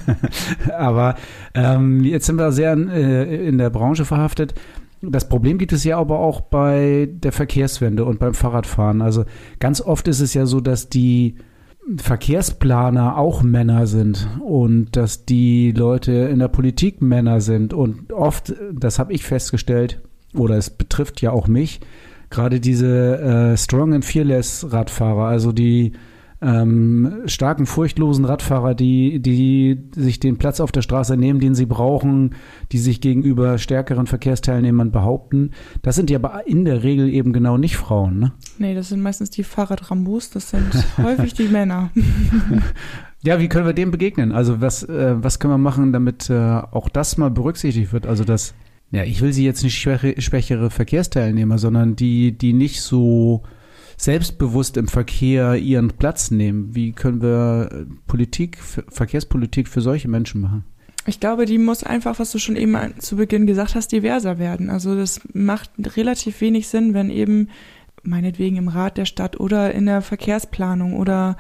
[0.77, 1.15] aber
[1.55, 4.55] ähm, jetzt sind wir sehr in, äh, in der Branche verhaftet.
[5.01, 9.01] Das Problem gibt es ja aber auch bei der Verkehrswende und beim Fahrradfahren.
[9.01, 9.25] Also
[9.61, 11.37] ganz oft ist es ja so, dass die
[11.99, 18.55] Verkehrsplaner auch Männer sind und dass die Leute in der Politik Männer sind und oft,
[18.73, 20.03] das habe ich festgestellt,
[20.37, 21.81] oder es betrifft ja auch mich,
[22.31, 25.93] gerade diese äh, Strong and Fearless Radfahrer, also die
[26.43, 31.67] ähm, starken, furchtlosen Radfahrer, die, die sich den Platz auf der Straße nehmen, den sie
[31.67, 32.35] brauchen,
[32.73, 35.53] die sich gegenüber stärkeren Verkehrsteilnehmern behaupten.
[35.83, 38.33] Das sind ja aber in der Regel eben genau nicht Frauen, ne?
[38.59, 41.91] Nee, das sind meistens die Fahrradrambos, das sind häufig die Männer.
[43.23, 44.31] Ja, wie können wir dem begegnen?
[44.31, 48.07] Also was, äh, was können wir machen, damit äh, auch das mal berücksichtigt wird?
[48.07, 48.55] Also das
[48.97, 53.43] ja, ich will sie jetzt nicht schwäche, schwächere Verkehrsteilnehmer, sondern die, die nicht so
[53.99, 56.75] selbstbewusst im Verkehr ihren Platz nehmen.
[56.75, 60.65] Wie können wir äh, Politik, Verkehrspolitik für solche Menschen machen?
[61.07, 64.71] Ich glaube, die muss einfach, was du schon eben zu Beginn gesagt hast, diverser werden.
[64.71, 67.51] Also das macht relativ wenig Sinn, wenn eben
[68.03, 71.37] meinetwegen im Rat der Stadt oder in der Verkehrsplanung oder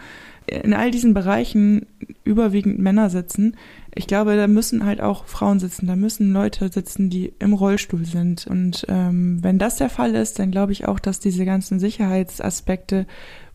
[0.47, 1.87] in all diesen Bereichen
[2.23, 3.57] überwiegend Männer sitzen.
[3.99, 8.05] Ich glaube, da müssen halt auch Frauen sitzen, da müssen Leute sitzen, die im Rollstuhl
[8.05, 8.47] sind.
[8.47, 13.07] Und ähm, wenn das der Fall ist, dann glaube ich auch, dass diese ganzen Sicherheitsaspekte,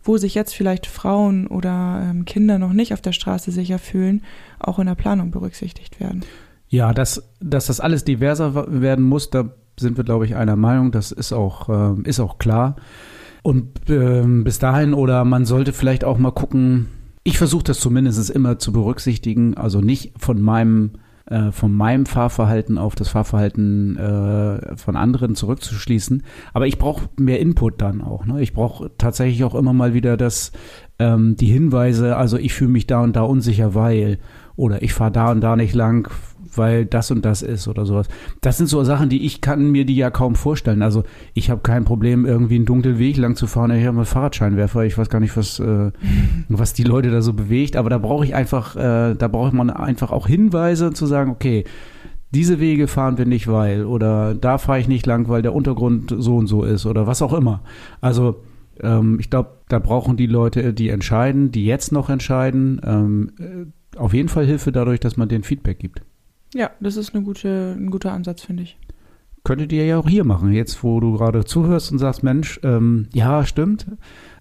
[0.04, 4.24] wo sich jetzt vielleicht Frauen oder ähm, Kinder noch nicht auf der Straße sicher fühlen,
[4.60, 6.26] auch in der Planung berücksichtigt werden.
[6.70, 10.92] Ja, dass, dass das alles diverser werden muss, da sind wir, glaube ich, einer Meinung.
[10.92, 12.78] Das ist auch, äh, ist auch klar.
[13.44, 16.88] Und äh, bis dahin oder man sollte vielleicht auch mal gucken,
[17.24, 20.92] ich versuche das zumindest immer zu berücksichtigen, also nicht von meinem
[21.32, 26.24] äh, von meinem Fahrverhalten auf das Fahrverhalten äh, von anderen zurückzuschließen.
[26.54, 28.26] Aber ich brauche mehr Input dann auch.
[28.26, 28.42] Ne?
[28.42, 30.52] Ich brauche tatsächlich auch immer mal wieder das,
[31.00, 34.18] ähm, die Hinweise, also ich fühle mich da und da unsicher, weil
[34.56, 36.12] oder ich fahre da und da nicht lang,
[36.56, 38.08] weil das und das ist oder sowas.
[38.42, 40.82] Das sind so Sachen, die ich kann mir die ja kaum vorstellen.
[40.82, 43.72] Also ich habe kein Problem, irgendwie einen dunklen Weg lang zu fahren.
[43.72, 44.86] Ich habe einen Fahrradscheinwerfer.
[44.86, 45.92] Ich weiß gar nicht, was, äh,
[46.50, 47.76] was die Leute da so bewegt.
[47.76, 51.64] Aber da brauche ich einfach, äh, da braucht man einfach auch Hinweise zu sagen, okay,
[52.32, 56.16] diese Wege fahren wir nicht, weil oder da fahre ich nicht lang, weil der Untergrund
[56.18, 57.62] so und so ist oder was auch immer.
[58.00, 58.44] Also
[58.82, 63.98] Ähm, ich glaube, da brauchen die Leute, die entscheiden, die jetzt noch entscheiden, ähm, äh,
[63.98, 66.02] auf jeden Fall Hilfe dadurch, dass man den Feedback gibt.
[66.54, 68.78] Ja, das ist eine gute, ein guter Ansatz, finde ich.
[69.44, 73.08] Könntet ihr ja auch hier machen, jetzt wo du gerade zuhörst und sagst, Mensch, ähm,
[73.14, 73.88] ja, stimmt.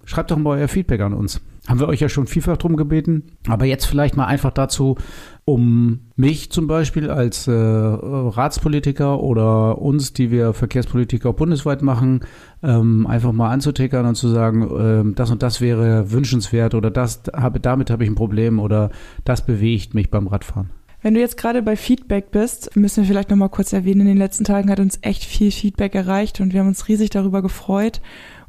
[0.05, 1.41] Schreibt doch mal euer Feedback an uns.
[1.69, 3.25] Haben wir euch ja schon vielfach drum gebeten.
[3.49, 4.97] Aber jetzt vielleicht mal einfach dazu,
[5.45, 12.21] um mich zum Beispiel als äh, Ratspolitiker oder uns, die wir Verkehrspolitiker bundesweit machen,
[12.63, 17.23] ähm, einfach mal anzutickern und zu sagen, äh, das und das wäre wünschenswert oder das
[17.35, 18.91] habe, damit habe ich ein Problem oder
[19.25, 20.71] das bewegt mich beim Radfahren.
[21.03, 24.17] Wenn du jetzt gerade bei Feedback bist, müssen wir vielleicht nochmal kurz erwähnen, in den
[24.19, 28.01] letzten Tagen hat uns echt viel Feedback erreicht und wir haben uns riesig darüber gefreut.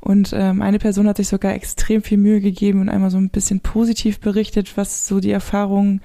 [0.01, 3.29] Und ähm, eine Person hat sich sogar extrem viel Mühe gegeben und einmal so ein
[3.29, 6.01] bisschen positiv berichtet, was so die Erfahrungen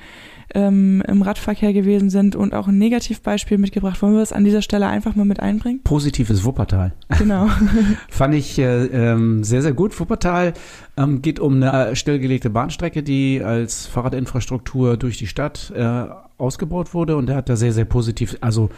[0.55, 4.01] ähm, im Radverkehr gewesen sind und auch ein Negativbeispiel mitgebracht.
[4.03, 5.83] Wollen wir das an dieser Stelle einfach mal mit einbringen?
[5.83, 6.93] Positives Wuppertal.
[7.19, 7.49] Genau.
[8.09, 9.99] Fand ich äh, ähm, sehr, sehr gut.
[9.99, 10.53] Wuppertal
[10.97, 16.05] ähm, geht um eine stillgelegte Bahnstrecke, die als Fahrradinfrastruktur durch die Stadt äh,
[16.39, 18.71] ausgebaut wurde und er hat da sehr, sehr positiv, also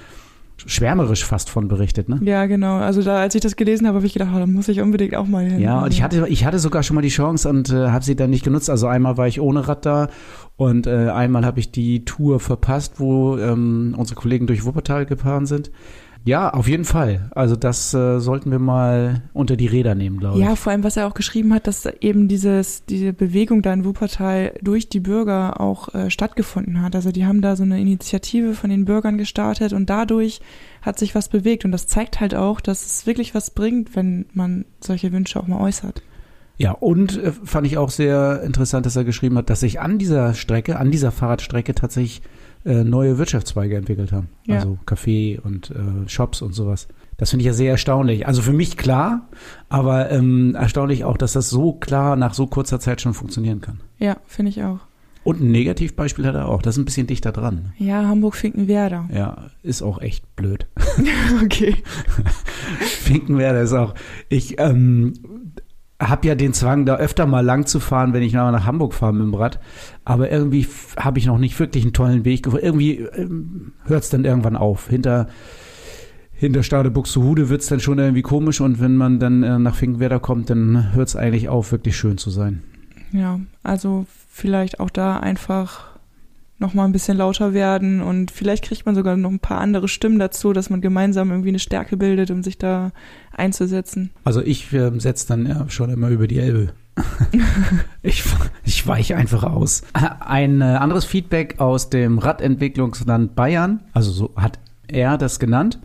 [0.67, 2.19] schwärmerisch fast von berichtet, ne?
[2.23, 2.77] Ja, genau.
[2.79, 5.15] Also da, als ich das gelesen habe, habe ich gedacht, oh, da muss ich unbedingt
[5.15, 5.61] auch mal hin.
[5.61, 8.17] Ja, und ich hatte, ich hatte sogar schon mal die Chance und äh, habe sie
[8.17, 8.69] dann nicht genutzt.
[8.69, 10.09] Also einmal war ich ohne Rad da
[10.57, 15.47] und äh, einmal habe ich die Tour verpasst, wo ähm, unsere Kollegen durch Wuppertal gefahren
[15.47, 15.71] sind.
[16.29, 17.31] Ja, auf jeden Fall.
[17.35, 20.45] Also das äh, sollten wir mal unter die Räder nehmen, glaube ich.
[20.45, 23.87] Ja, vor allem, was er auch geschrieben hat, dass eben dieses, diese Bewegung da in
[23.87, 26.95] Wuppertal durch die Bürger auch äh, stattgefunden hat.
[26.95, 30.43] Also die haben da so eine Initiative von den Bürgern gestartet und dadurch
[30.83, 31.65] hat sich was bewegt.
[31.65, 35.47] Und das zeigt halt auch, dass es wirklich was bringt, wenn man solche Wünsche auch
[35.47, 36.03] mal äußert.
[36.59, 39.97] Ja, und äh, fand ich auch sehr interessant, dass er geschrieben hat, dass sich an
[39.97, 42.21] dieser Strecke, an dieser Fahrradstrecke tatsächlich
[42.65, 44.29] äh, neue Wirtschaftszweige entwickelt haben.
[44.47, 44.57] Ja.
[44.57, 46.89] Also Café und äh, Shops und sowas.
[47.17, 48.27] Das finde ich ja sehr erstaunlich.
[48.27, 49.29] Also für mich klar,
[49.69, 53.81] aber ähm, erstaunlich auch, dass das so klar nach so kurzer Zeit schon funktionieren kann.
[53.99, 54.79] Ja, finde ich auch.
[55.25, 56.63] Und ein Negativbeispiel hat er auch.
[56.63, 57.73] Das ist ein bisschen dichter dran.
[57.77, 59.11] Ja, Hamburg-Finkenwerder.
[59.13, 60.67] Ja, ist auch echt blöd.
[61.45, 61.77] okay.
[62.81, 63.95] Finkenwerder ist auch.
[64.29, 65.13] Ich ähm,
[66.01, 69.13] habe ja den Zwang, da öfter mal lang zu fahren, wenn ich nach Hamburg fahre
[69.13, 69.59] mit dem Rad.
[70.05, 72.65] Aber irgendwie habe ich noch nicht wirklich einen tollen Weg gefunden.
[72.65, 74.89] Irgendwie ähm, hört es dann irgendwann auf.
[74.89, 75.27] Hinter,
[76.33, 78.61] hinter Stade Buxtehude wird es dann schon irgendwie komisch.
[78.61, 82.17] Und wenn man dann äh, nach Finkenwerder kommt, dann hört es eigentlich auf, wirklich schön
[82.17, 82.63] zu sein.
[83.11, 85.88] Ja, also vielleicht auch da einfach
[86.59, 89.89] noch mal ein bisschen lauter werden und vielleicht kriegt man sogar noch ein paar andere
[89.89, 92.91] Stimmen dazu, dass man gemeinsam irgendwie eine Stärke bildet, um sich da
[93.33, 94.11] einzusetzen.
[94.25, 96.73] Also ich äh, setze dann ja schon immer über die Elbe.
[98.03, 98.25] ich,
[98.65, 99.83] ich weiche einfach aus.
[99.93, 105.79] Ein äh, anderes Feedback aus dem Radentwicklungsland Bayern, also so hat er das genannt.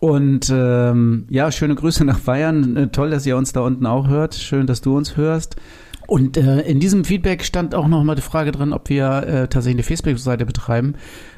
[0.00, 2.76] Und ähm, ja, schöne Grüße nach Bayern.
[2.76, 4.34] Äh, toll, dass ihr uns da unten auch hört.
[4.34, 5.54] Schön, dass du uns hörst.
[6.12, 9.48] Und äh, in diesem Feedback stand auch noch mal die Frage drin, ob wir äh,
[9.48, 10.92] tatsächlich eine Facebook-Seite betreiben.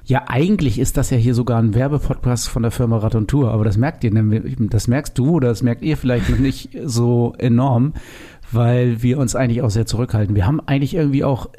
[0.04, 3.52] Ja, eigentlich ist das ja hier sogar ein Werbepodcast von der Firma Rad und Tour,
[3.52, 4.10] aber das merkt ihr,
[4.68, 7.92] das merkst du oder das merkt ihr vielleicht noch nicht so enorm,
[8.50, 10.34] weil wir uns eigentlich auch sehr zurückhalten.
[10.34, 11.50] Wir haben eigentlich irgendwie auch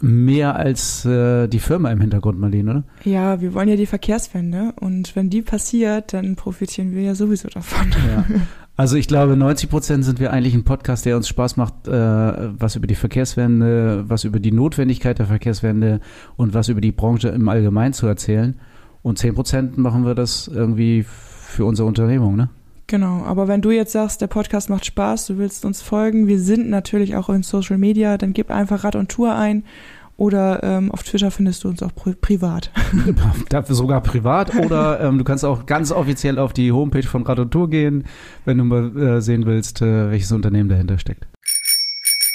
[0.00, 2.84] mehr als äh, die Firma im Hintergrund, Marlene, oder?
[3.04, 7.48] Ja, wir wollen ja die Verkehrswende und wenn die passiert, dann profitieren wir ja sowieso
[7.48, 7.90] davon.
[8.08, 8.24] Ja.
[8.78, 11.90] Also ich glaube, 90 Prozent sind wir eigentlich ein Podcast, der uns Spaß macht, äh,
[11.90, 16.00] was über die Verkehrswende, was über die Notwendigkeit der Verkehrswende
[16.36, 18.54] und was über die Branche im Allgemeinen zu erzählen.
[19.02, 22.50] Und 10 Prozent machen wir das irgendwie für unsere Unternehmung, ne?
[22.88, 26.38] Genau, aber wenn du jetzt sagst, der Podcast macht Spaß, du willst uns folgen, wir
[26.38, 29.64] sind natürlich auch in Social Media, dann gib einfach Rad und Tour ein
[30.16, 32.70] oder ähm, auf Twitter findest du uns auch pri privat.
[33.48, 34.54] Dafür sogar privat.
[34.56, 38.04] Oder ähm, du kannst auch ganz offiziell auf die Homepage von Rad und Tour gehen,
[38.44, 41.26] wenn du mal äh, sehen willst, äh, welches Unternehmen dahinter steckt.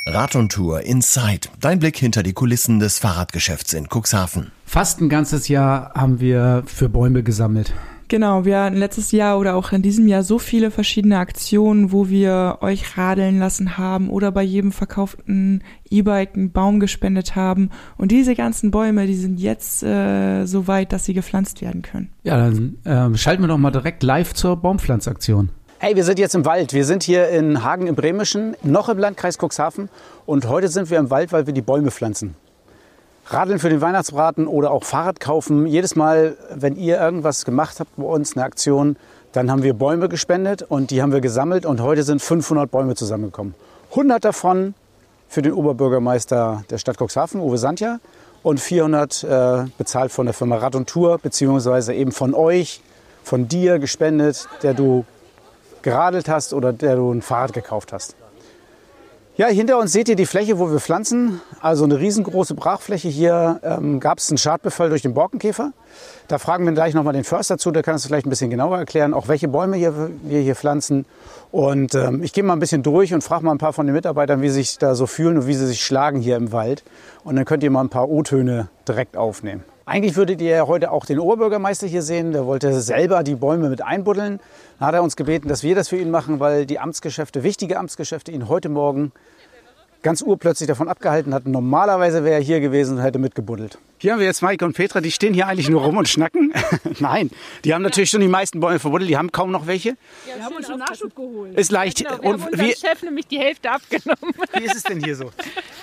[0.05, 1.49] Rad und Tour Inside.
[1.59, 4.51] Dein Blick hinter die Kulissen des Fahrradgeschäfts in Cuxhaven.
[4.65, 7.73] Fast ein ganzes Jahr haben wir für Bäume gesammelt.
[8.11, 12.09] Genau, wir hatten letztes Jahr oder auch in diesem Jahr so viele verschiedene Aktionen, wo
[12.09, 17.69] wir euch radeln lassen haben oder bei jedem verkauften E-Bike einen Baum gespendet haben.
[17.97, 22.11] Und diese ganzen Bäume, die sind jetzt äh, so weit, dass sie gepflanzt werden können.
[22.23, 25.47] Ja, dann ähm, schalten wir doch mal direkt live zur Baumpflanzaktion.
[25.79, 26.73] Hey, wir sind jetzt im Wald.
[26.73, 29.87] Wir sind hier in Hagen im Bremischen, noch im Landkreis Cuxhaven.
[30.25, 32.35] Und heute sind wir im Wald, weil wir die Bäume pflanzen.
[33.33, 35.65] Radeln für den Weihnachtsbraten oder auch Fahrrad kaufen.
[35.65, 38.97] Jedes Mal, wenn ihr irgendwas gemacht habt bei uns, eine Aktion,
[39.31, 42.95] dann haben wir Bäume gespendet und die haben wir gesammelt und heute sind 500 Bäume
[42.95, 43.55] zusammengekommen.
[43.91, 44.73] 100 davon
[45.29, 47.99] für den Oberbürgermeister der Stadt Cuxhaven, Uwe Sandja,
[48.43, 52.81] und 400 äh, bezahlt von der Firma Rad und Tour, beziehungsweise eben von euch,
[53.23, 55.05] von dir gespendet, der du
[55.83, 58.15] geradelt hast oder der du ein Fahrrad gekauft hast.
[59.37, 61.39] Ja, hinter uns seht ihr die Fläche, wo wir pflanzen.
[61.61, 63.07] Also eine riesengroße Brachfläche.
[63.07, 65.71] Hier ähm, gab es einen Schadbefall durch den Borkenkäfer.
[66.27, 68.77] Da fragen wir gleich nochmal den Förster zu, der kann es vielleicht ein bisschen genauer
[68.77, 71.05] erklären, auch welche Bäume hier, wir hier pflanzen.
[71.49, 73.95] Und ähm, ich gehe mal ein bisschen durch und frage mal ein paar von den
[73.95, 76.83] Mitarbeitern, wie sie sich da so fühlen und wie sie sich schlagen hier im Wald.
[77.23, 79.63] Und dann könnt ihr mal ein paar O-Töne direkt aufnehmen.
[79.85, 82.31] Eigentlich würdet ihr heute auch den Oberbürgermeister hier sehen.
[82.33, 84.39] Der wollte selber die Bäume mit einbuddeln.
[84.81, 87.77] Dann hat er uns gebeten, dass wir das für ihn machen, weil die Amtsgeschäfte, wichtige
[87.77, 89.11] Amtsgeschäfte, ihn heute Morgen
[90.01, 91.51] ganz urplötzlich davon abgehalten hatten.
[91.51, 93.77] Normalerweise wäre er hier gewesen und hätte mitgebuddelt.
[93.99, 96.51] Hier haben wir jetzt Maike und Petra, die stehen hier eigentlich nur rum und schnacken.
[96.99, 97.29] Nein,
[97.63, 99.89] die haben natürlich schon die meisten Bäume verbuddelt, die haben kaum noch welche.
[99.89, 101.55] Ja, wir haben uns schon Nachschub geholt.
[101.59, 101.99] Ist leicht.
[101.99, 104.33] Genau, wir und haben wie, Chef nämlich die Hälfte abgenommen.
[104.57, 105.29] wie ist es denn hier so,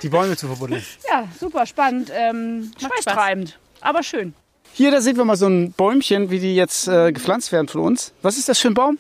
[0.03, 0.85] die Bäume zu verbuddeln?
[1.09, 2.11] Ja, super spannend.
[2.13, 4.35] Ähm, schweißtreibend, aber schön.
[4.73, 7.81] Hier, da sehen wir mal so ein Bäumchen, wie die jetzt äh, gepflanzt werden von
[7.81, 8.13] uns.
[8.23, 8.99] Was ist das für ein Baum?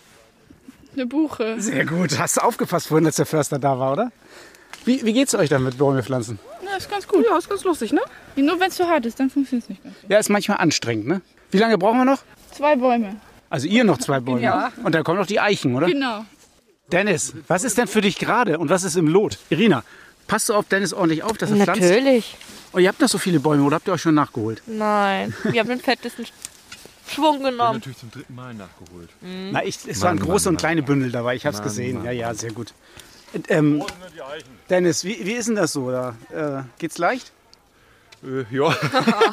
[0.95, 1.57] Eine Buche.
[1.61, 2.19] Sehr gut.
[2.19, 4.11] Hast du aufgepasst vorhin, als der Förster da war, oder?
[4.85, 6.39] Wie, wie geht's euch damit, Bäume pflanzen?
[6.65, 7.25] Na, ist ganz gut.
[7.29, 8.01] Ja, ist ganz lustig, ne?
[8.37, 9.95] Nur wenn es zu hart ist, dann funktioniert es nicht ganz.
[10.09, 11.21] Ja, ist manchmal anstrengend, ne?
[11.51, 12.23] Wie lange brauchen wir noch?
[12.53, 13.17] Zwei Bäume.
[13.51, 14.43] Also ihr noch zwei Bäume.
[14.43, 14.73] Ja.
[14.83, 15.87] Und dann kommen noch die Eichen, oder?
[15.87, 16.25] Genau.
[16.91, 19.39] Dennis, was ist denn für dich gerade und was ist im Lot?
[19.51, 19.85] Irina,
[20.27, 21.83] passt du auf Dennis ordentlich auf, dass er pflanzt?
[21.83, 22.37] Natürlich.
[22.73, 24.63] Und ihr habt noch so viele Bäume oder habt ihr euch schon nachgeholt?
[24.67, 26.27] Nein, wir haben den fettesten
[27.09, 27.79] Schwung genommen.
[27.79, 29.09] natürlich zum dritten Mal nachgeholt.
[29.23, 31.97] Na, ich, es waren Mann, große Mann, und kleine Bündel dabei, ich hab's Mann, gesehen.
[31.97, 32.75] Mann, ja, ja, sehr gut.
[33.33, 33.83] Und, Ähm,
[34.71, 35.91] Dennis, wie, wie ist denn das so?
[35.91, 37.33] Da, äh, geht's leicht?
[38.23, 38.75] Äh, ja.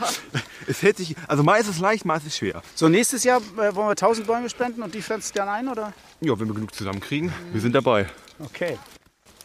[0.67, 2.61] es hält sich, also mal ist es leicht, mal ist es schwer.
[2.75, 5.93] So, nächstes Jahr äh, wollen wir 1000 Bäume spenden und die pflanzt dann ein, oder?
[6.21, 8.07] Ja, wenn wir genug zusammenkriegen, wir sind dabei.
[8.39, 8.77] Okay.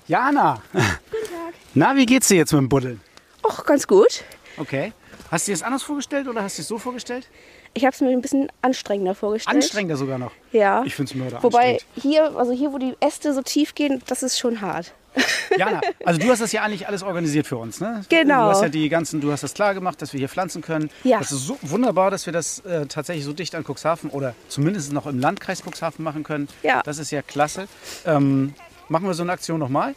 [0.06, 0.62] Jana.
[0.72, 1.54] Guten Tag.
[1.74, 3.00] Na, wie geht's dir jetzt mit dem Buddeln?
[3.42, 4.24] Och, ganz gut.
[4.56, 4.92] Okay.
[5.30, 7.28] Hast du dir das anders vorgestellt oder hast du es so vorgestellt?
[7.72, 9.54] Ich habe es mir ein bisschen anstrengender vorgestellt.
[9.54, 10.32] Anstrengender sogar noch.
[10.52, 10.82] Ja.
[10.84, 14.22] Ich finde es mörder Wobei hier, also hier, wo die Äste so tief gehen, das
[14.22, 14.92] ist schon hart.
[15.58, 18.04] Jana, also du hast das ja eigentlich alles organisiert für uns, ne?
[18.08, 18.44] Genau.
[18.44, 20.88] Du hast ja die ganzen, du hast das klar gemacht, dass wir hier pflanzen können.
[21.02, 21.18] Ja.
[21.18, 24.92] Das ist so wunderbar, dass wir das äh, tatsächlich so dicht an Cuxhaven oder zumindest
[24.92, 26.48] noch im Landkreis Cuxhaven machen können.
[26.62, 26.82] Ja.
[26.84, 27.66] Das ist ja klasse.
[28.06, 28.54] Ähm,
[28.88, 29.94] machen wir so eine Aktion nochmal?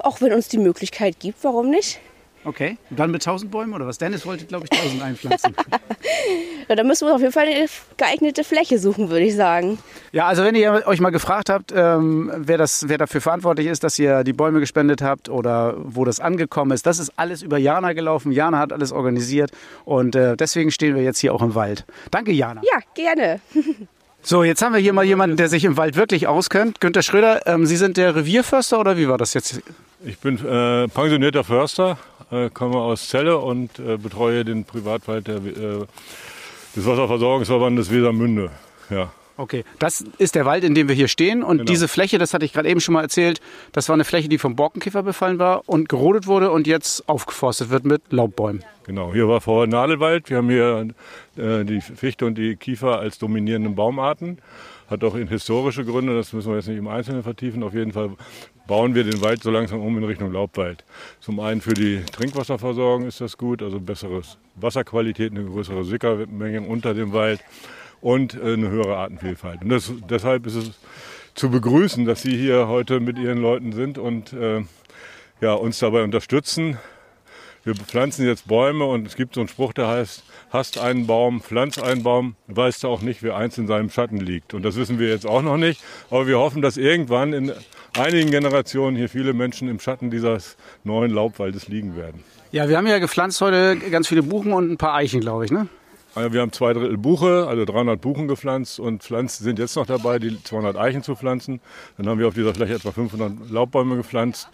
[0.00, 2.00] Auch wenn uns die Möglichkeit gibt, warum nicht?
[2.44, 2.76] Okay.
[2.90, 3.98] Und dann mit 1000 Bäumen oder was?
[3.98, 5.54] Dennis wollte, glaube ich, 1000 einpflanzen.
[6.66, 7.66] Ja, da müssen wir auf jeden Fall eine
[7.98, 9.78] geeignete Fläche suchen, würde ich sagen.
[10.12, 13.84] Ja, also wenn ihr euch mal gefragt habt, ähm, wer, das, wer dafür verantwortlich ist,
[13.84, 17.58] dass ihr die Bäume gespendet habt oder wo das angekommen ist, das ist alles über
[17.58, 18.32] Jana gelaufen.
[18.32, 19.50] Jana hat alles organisiert
[19.84, 21.84] und äh, deswegen stehen wir jetzt hier auch im Wald.
[22.10, 22.62] Danke, Jana.
[22.64, 23.40] Ja, gerne.
[24.26, 26.80] So, jetzt haben wir hier mal jemanden, der sich im Wald wirklich auskennt.
[26.80, 29.60] Günter Schröder, ähm, Sie sind der Revierförster oder wie war das jetzt?
[30.02, 31.98] Ich bin äh, pensionierter Förster,
[32.30, 35.84] äh, komme aus Celle und äh, betreue den Privatwald der, äh,
[36.74, 38.50] des Wasserversorgungsverbandes Wesermünde.
[38.88, 39.12] Ja.
[39.36, 41.42] Okay, das ist der Wald, in dem wir hier stehen.
[41.42, 41.70] Und Genau.
[41.70, 43.40] diese Fläche, das hatte ich gerade eben schon mal erzählt,
[43.72, 47.70] das war eine Fläche, die vom Borkenkäfer befallen war und gerodet wurde und jetzt aufgeforstet
[47.70, 48.64] wird mit Laubbäumen.
[48.86, 50.30] Genau, hier war vorher Nadelwald.
[50.30, 50.88] Wir haben hier
[51.36, 54.38] äh, die Fichte und die Kiefer als dominierenden Baumarten.
[54.88, 57.62] Hat auch in historische Gründe, das müssen wir jetzt nicht im Einzelnen vertiefen.
[57.62, 58.10] Auf jeden Fall
[58.66, 60.84] bauen wir den Wald so langsam um in Richtung Laubwald.
[61.20, 64.20] Zum einen für die Trinkwasserversorgung ist das gut, also bessere
[64.56, 67.40] Wasserqualität, eine größere Sickermenge unter dem Wald
[68.00, 69.62] und äh, eine höhere Artenvielfalt.
[69.62, 70.70] Und das, deshalb ist es
[71.34, 74.62] zu begrüßen, dass Sie hier heute mit Ihren Leuten sind und äh,
[75.40, 76.78] ja, uns dabei unterstützen.
[77.64, 81.40] Wir pflanzen jetzt Bäume und es gibt so einen Spruch, der heißt, hast einen Baum,
[81.40, 84.52] pflanz einen Baum, weißt du auch nicht, wer eins in seinem Schatten liegt.
[84.52, 85.82] Und das wissen wir jetzt auch noch nicht.
[86.10, 87.52] Aber wir hoffen, dass irgendwann in
[87.96, 92.22] einigen Generationen hier viele Menschen im Schatten dieses neuen Laubwaldes liegen werden.
[92.52, 95.50] Ja, wir haben ja gepflanzt heute ganz viele Buchen und ein paar Eichen, glaube ich,
[95.50, 95.66] ne?
[96.14, 99.86] Also wir haben zwei Drittel Buche, also 300 Buchen gepflanzt und Pflanzen sind jetzt noch
[99.86, 101.60] dabei, die 200 Eichen zu pflanzen.
[101.96, 104.48] Dann haben wir auf dieser Fläche etwa 500 Laubbäume gepflanzt.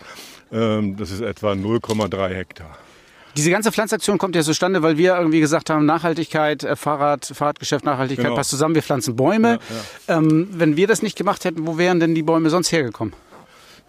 [0.53, 2.77] Ähm, Das ist etwa 0,3 Hektar.
[3.37, 7.85] Diese ganze Pflanzaktion kommt ja zustande, weil wir irgendwie gesagt haben, Nachhaltigkeit, äh, Fahrrad, Fahrradgeschäft,
[7.85, 8.37] Nachhaltigkeit Genau.
[8.37, 9.59] passt zusammen, wir pflanzen Bäume.
[10.09, 13.12] Ähm, wenn wir das nicht gemacht hätten, wo wären denn die Bäume sonst hergekommen?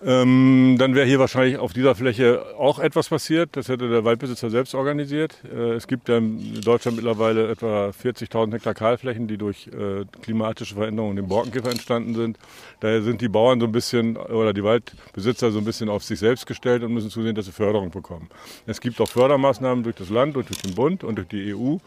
[0.03, 3.55] Ähm, dann wäre hier wahrscheinlich auf dieser Fläche auch etwas passiert.
[3.55, 5.35] Das hätte der Waldbesitzer selbst organisiert.
[5.43, 10.73] Äh, es gibt ja in Deutschland mittlerweile etwa 40.000 Hektar Kahlflächen, die durch äh, klimatische
[10.73, 12.39] Veränderungen dem Borkenkäfer entstanden sind.
[12.79, 16.17] Daher sind die Bauern so ein bisschen oder die Waldbesitzer so ein bisschen auf sich
[16.17, 18.27] selbst gestellt und müssen zusehen, dass sie Förderung bekommen.
[18.65, 21.77] Es gibt auch Fördermaßnahmen durch das Land und durch den Bund und durch die EU.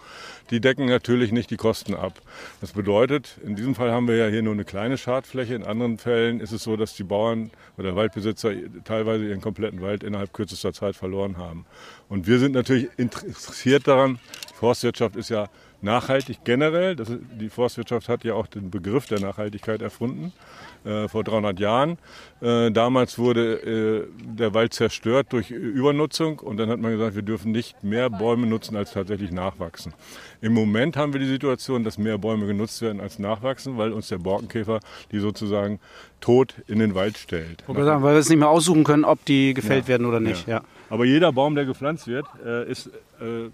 [0.51, 2.21] Die decken natürlich nicht die Kosten ab.
[2.61, 5.55] Das bedeutet, in diesem Fall haben wir ja hier nur eine kleine Schadfläche.
[5.55, 8.53] In anderen Fällen ist es so, dass die Bauern oder Waldbesitzer
[8.85, 11.65] teilweise ihren kompletten Wald innerhalb kürzester Zeit verloren haben.
[12.09, 14.19] Und wir sind natürlich interessiert daran.
[14.65, 15.49] Forstwirtschaft ist ja
[15.83, 16.97] nachhaltig generell.
[16.97, 20.33] Das, die Forstwirtschaft hat ja auch den Begriff der Nachhaltigkeit erfunden
[20.87, 21.99] äh, vor 300 Jahren.
[22.41, 27.21] Äh, damals wurde äh, der Wald zerstört durch Übernutzung und dann hat man gesagt, wir
[27.23, 29.93] dürfen nicht mehr Bäume nutzen, als tatsächlich nachwachsen.
[30.41, 34.09] Im Moment haben wir die Situation, dass mehr Bäume genutzt werden als nachwachsen, weil uns
[34.09, 34.81] der Borkenkäfer
[35.13, 35.79] die sozusagen
[36.23, 37.65] tot in den Wald stellt.
[37.67, 39.89] Sagen, weil wir es nicht mehr aussuchen können, ob die gefällt Ja.
[39.89, 40.47] werden oder nicht.
[40.49, 40.55] Ja.
[40.61, 40.65] Ja.
[40.89, 42.87] Aber jeder Baum, der gepflanzt wird, äh, ist
[43.21, 43.51] äh,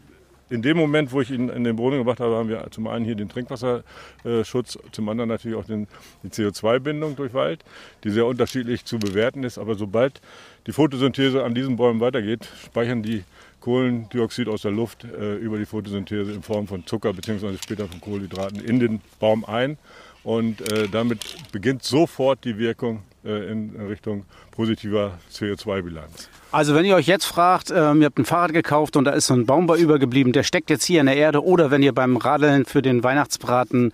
[0.51, 3.05] in dem Moment, wo ich ihn in den Boden gebracht habe, haben wir zum einen
[3.05, 5.87] hier den Trinkwasserschutz, zum anderen natürlich auch den,
[6.25, 7.65] die CO2-Bindung durch Wald,
[8.03, 9.59] die sehr unterschiedlich zu bewerten ist.
[9.59, 10.21] Aber sobald
[10.67, 13.23] die Photosynthese an diesen Bäumen weitergeht, speichern die
[13.61, 17.57] Kohlendioxid aus der Luft äh, über die Photosynthese in Form von Zucker bzw.
[17.63, 19.79] später von Kohlenhydraten in den Baum ein.
[20.25, 26.29] Und äh, damit beginnt sofort die Wirkung äh, in Richtung positiver CO2-Bilanz.
[26.53, 29.27] Also wenn ihr euch jetzt fragt, ähm, ihr habt ein Fahrrad gekauft und da ist
[29.27, 31.45] so ein Baum bei übergeblieben, der steckt jetzt hier in der Erde.
[31.45, 33.93] Oder wenn ihr beim Radeln für den Weihnachtsbraten,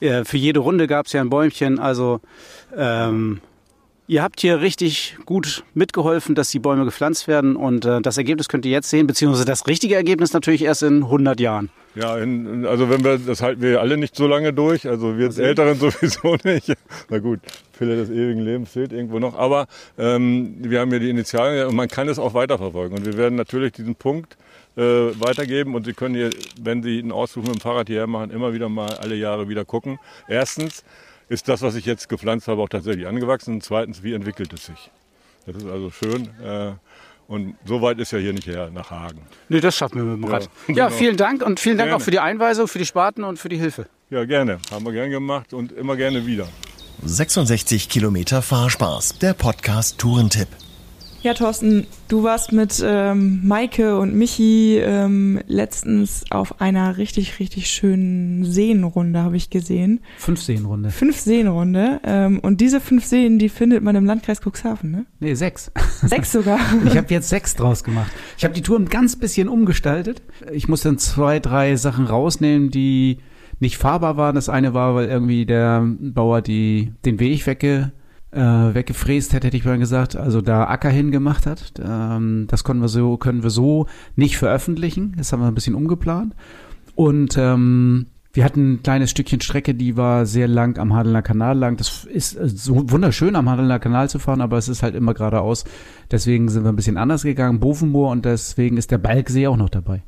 [0.00, 2.20] äh, für jede Runde gab es ja ein Bäumchen, also
[2.74, 3.40] ähm,
[4.06, 7.56] ihr habt hier richtig gut mitgeholfen, dass die Bäume gepflanzt werden.
[7.56, 11.04] Und äh, das Ergebnis könnt ihr jetzt sehen, beziehungsweise das richtige Ergebnis natürlich erst in
[11.04, 11.68] 100 Jahren.
[12.00, 15.36] Ja, in, also wenn wir, das halten wir alle nicht so lange durch, also wir
[15.36, 16.72] Älteren sowieso nicht.
[17.08, 17.40] Na gut,
[17.76, 19.66] Pille des ewigen Lebens fehlt irgendwo noch, aber
[19.98, 23.34] ähm, wir haben ja die Initialien und man kann es auch weiterverfolgen und wir werden
[23.34, 24.36] natürlich diesen Punkt
[24.76, 26.30] äh, weitergeben und Sie können hier,
[26.60, 29.64] wenn Sie einen Ausflug mit dem Fahrrad hierher machen, immer wieder mal alle Jahre wieder
[29.64, 29.98] gucken.
[30.28, 30.84] Erstens
[31.28, 34.66] ist das, was ich jetzt gepflanzt habe, auch tatsächlich angewachsen und zweitens, wie entwickelt es
[34.66, 34.90] sich?
[35.46, 36.28] Das ist also schön.
[36.44, 36.74] Äh,
[37.28, 39.20] und so weit ist ja hier nicht her nach Hagen.
[39.48, 40.50] Nee, das schaffen wir mit dem Ja, Rad.
[40.68, 40.90] Ja, genau.
[40.90, 41.96] vielen Dank und vielen Dank Gerne.
[41.96, 43.86] auch für die Einweisung, für die Spaten und für die Hilfe.
[44.10, 44.58] Ja, gerne.
[44.72, 46.48] Haben wir gern gemacht und immer gerne wieder.
[47.04, 50.48] 66 Kilometer Fahrspaß, der Podcast Tourentipp.
[51.28, 57.68] Ja, Thorsten, du warst mit ähm, Maike und Michi ähm, letztens auf einer richtig, richtig
[57.68, 60.00] schönen Seenrunde, habe ich gesehen.
[60.16, 60.88] Fünf Seenrunde.
[60.88, 62.00] Fünf Seenrunde.
[62.02, 65.04] Ähm, und diese fünf Seen, die findet man im Landkreis Cuxhaven, ne?
[65.20, 65.70] Nee, sechs.
[66.00, 66.58] Sechs sogar.
[66.86, 68.10] Ich habe jetzt sechs draus gemacht.
[68.38, 70.22] Ich habe die Tour ein ganz bisschen umgestaltet.
[70.50, 73.18] Ich musste dann zwei, drei Sachen rausnehmen, die
[73.60, 74.34] nicht fahrbar waren.
[74.34, 77.92] Das eine war, weil irgendwie der Bauer die, den Weg wegge,
[78.30, 81.72] äh, weggefräst hätte, hätte ich mal gesagt, also da Acker hingemacht hat.
[81.82, 85.14] Ähm, das können wir so, können wir so nicht veröffentlichen.
[85.16, 86.34] Das haben wir ein bisschen umgeplant.
[86.94, 91.56] Und ähm, wir hatten ein kleines Stückchen Strecke, die war sehr lang am Hadelner Kanal
[91.56, 91.76] lang.
[91.76, 95.14] Das ist äh, so wunderschön am Hadelner Kanal zu fahren, aber es ist halt immer
[95.14, 95.64] geradeaus.
[96.10, 99.70] Deswegen sind wir ein bisschen anders gegangen, Bovenmoor, und deswegen ist der Balksee auch noch
[99.70, 100.02] dabei.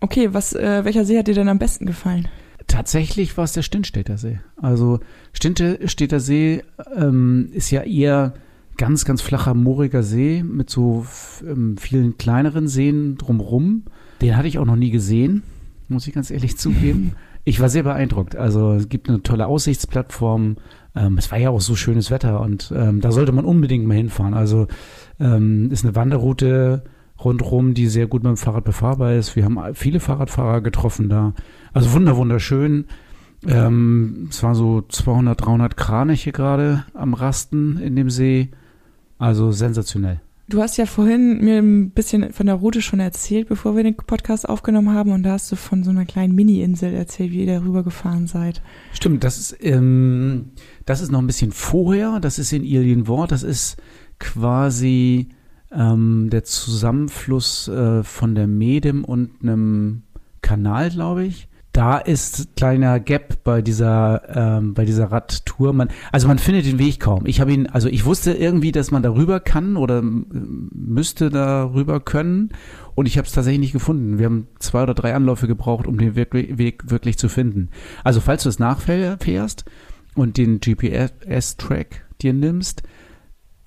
[0.00, 2.28] Okay, was, äh, welcher See hat dir denn am besten gefallen?
[2.66, 4.40] Tatsächlich war es der Stintstädter See.
[4.60, 5.00] Also
[5.32, 6.62] Stintstädter See
[6.96, 8.34] ähm, ist ja eher
[8.76, 11.06] ganz, ganz flacher, mooriger See mit so
[11.46, 13.84] ähm, vielen kleineren Seen drumrum.
[14.20, 15.42] Den hatte ich auch noch nie gesehen,
[15.88, 17.12] muss ich ganz ehrlich zugeben.
[17.48, 18.34] Ich war sehr beeindruckt.
[18.34, 20.56] Also es gibt eine tolle Aussichtsplattform.
[20.96, 23.94] Ähm, es war ja auch so schönes Wetter und ähm, da sollte man unbedingt mal
[23.94, 24.34] hinfahren.
[24.34, 24.66] Also
[25.20, 26.82] ähm, ist eine Wanderroute
[27.22, 29.36] rundherum, die sehr gut mit dem Fahrrad befahrbar ist.
[29.36, 31.34] Wir haben viele Fahrradfahrer getroffen da.
[31.76, 32.86] Also wunder, wunderschön.
[33.46, 38.48] Ähm, es waren so 200, 300 Kraniche gerade am Rasten in dem See.
[39.18, 40.22] Also sensationell.
[40.48, 43.94] Du hast ja vorhin mir ein bisschen von der Route schon erzählt, bevor wir den
[43.94, 45.12] Podcast aufgenommen haben.
[45.12, 48.62] Und da hast du von so einer kleinen Mini-Insel erzählt, wie ihr da rübergefahren seid.
[48.94, 50.52] Stimmt, das ist, ähm,
[50.86, 52.20] das ist noch ein bisschen vorher.
[52.20, 53.32] Das ist in Ilienwort.
[53.32, 53.76] Das ist
[54.18, 55.28] quasi
[55.70, 60.04] ähm, der Zusammenfluss äh, von der Medem und einem
[60.40, 61.48] Kanal, glaube ich.
[61.76, 65.74] Da ist kleiner Gap bei dieser ähm, bei dieser Radtour.
[65.74, 67.26] Man, also man findet den Weg kaum.
[67.26, 72.00] Ich habe ihn, also ich wusste irgendwie, dass man darüber kann oder ähm, müsste darüber
[72.00, 72.50] können,
[72.94, 74.18] und ich habe es tatsächlich nicht gefunden.
[74.18, 77.68] Wir haben zwei oder drei Anläufe gebraucht, um den wirklich, Weg wirklich zu finden.
[78.04, 79.66] Also falls du es nachfährst
[80.14, 82.84] und den GPS-Track dir nimmst,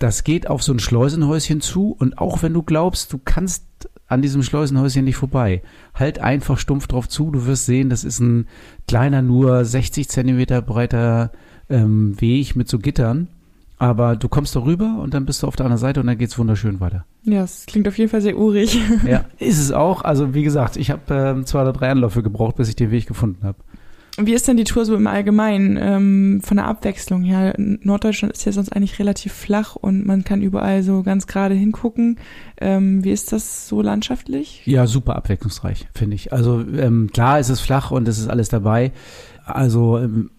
[0.00, 4.22] das geht auf so ein Schleusenhäuschen zu und auch wenn du glaubst, du kannst an
[4.22, 5.62] diesem Schleusenhäuschen nicht vorbei,
[5.94, 7.30] halt einfach stumpf drauf zu.
[7.30, 8.48] Du wirst sehen, das ist ein
[8.88, 11.30] kleiner, nur 60 Zentimeter breiter
[11.70, 13.28] ähm, Weg mit so Gittern.
[13.78, 16.36] Aber du kommst darüber und dann bist du auf der anderen Seite und dann geht's
[16.38, 17.06] wunderschön weiter.
[17.22, 18.78] Ja, es klingt auf jeden Fall sehr urig.
[19.06, 20.02] Ja, ist es auch.
[20.02, 23.06] Also wie gesagt, ich habe ähm, zwei oder drei Anläufe gebraucht, bis ich den Weg
[23.06, 23.56] gefunden habe.
[24.26, 27.54] Wie ist denn die Tour so im Allgemeinen ähm, von der Abwechslung her?
[27.56, 32.18] Norddeutschland ist ja sonst eigentlich relativ flach und man kann überall so ganz gerade hingucken.
[32.60, 34.62] Ähm, wie ist das so landschaftlich?
[34.66, 36.32] Ja, super abwechslungsreich, finde ich.
[36.32, 38.92] Also ähm, klar ist es flach und es ist alles dabei.
[39.44, 40.30] Also ähm,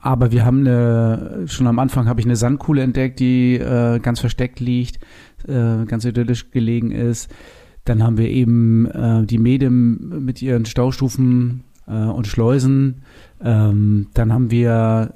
[0.00, 4.20] aber wir haben eine, schon am Anfang habe ich eine Sandkuhle entdeckt, die äh, ganz
[4.20, 4.98] versteckt liegt,
[5.48, 7.32] äh, ganz idyllisch gelegen ist.
[7.86, 13.02] Dann haben wir eben äh, die Medem mit ihren Staustufen und Schleusen.
[13.42, 15.12] Ähm, dann haben wir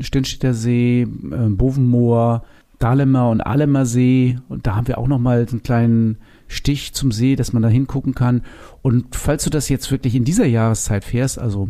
[0.00, 1.06] Stinstädter See, äh,
[1.48, 2.44] Bovenmoor,
[2.78, 4.38] Dahlemer und Ahlemer See.
[4.48, 6.18] Und da haben wir auch nochmal einen kleinen
[6.48, 8.42] Stich zum See, dass man da hingucken kann.
[8.82, 11.68] Und falls du das jetzt wirklich in dieser Jahreszeit fährst, also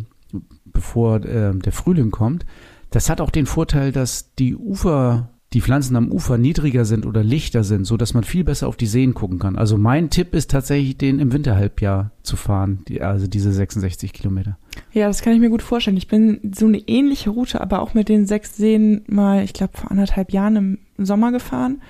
[0.64, 2.45] bevor äh, der Frühling kommt,
[2.91, 7.24] das hat auch den Vorteil, dass die Ufer, die Pflanzen am Ufer niedriger sind oder
[7.24, 9.57] lichter sind, so dass man viel besser auf die Seen gucken kann.
[9.57, 14.59] Also mein Tipp ist tatsächlich, den im Winterhalbjahr zu fahren, die, also diese 66 Kilometer.
[14.92, 15.96] Ja, das kann ich mir gut vorstellen.
[15.96, 19.72] Ich bin so eine ähnliche Route, aber auch mit den sechs Seen mal, ich glaube,
[19.78, 20.57] vor anderthalb Jahren
[20.98, 21.80] im Sommer gefahren.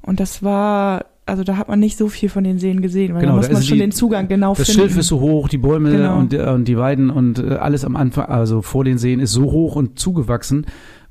[0.00, 3.20] Und das war also da hat man nicht so viel von den Seen gesehen, weil
[3.20, 4.80] genau, da muss man schon die- den Zugang genau Das finden.
[4.80, 6.18] Schilf ist so hoch, die Bäume Genau.
[6.18, 9.32] und, äh, und die Weiden und äh, alles am Anfang, also vor den Seen ist
[9.32, 10.64] so hoch und zugewachsen.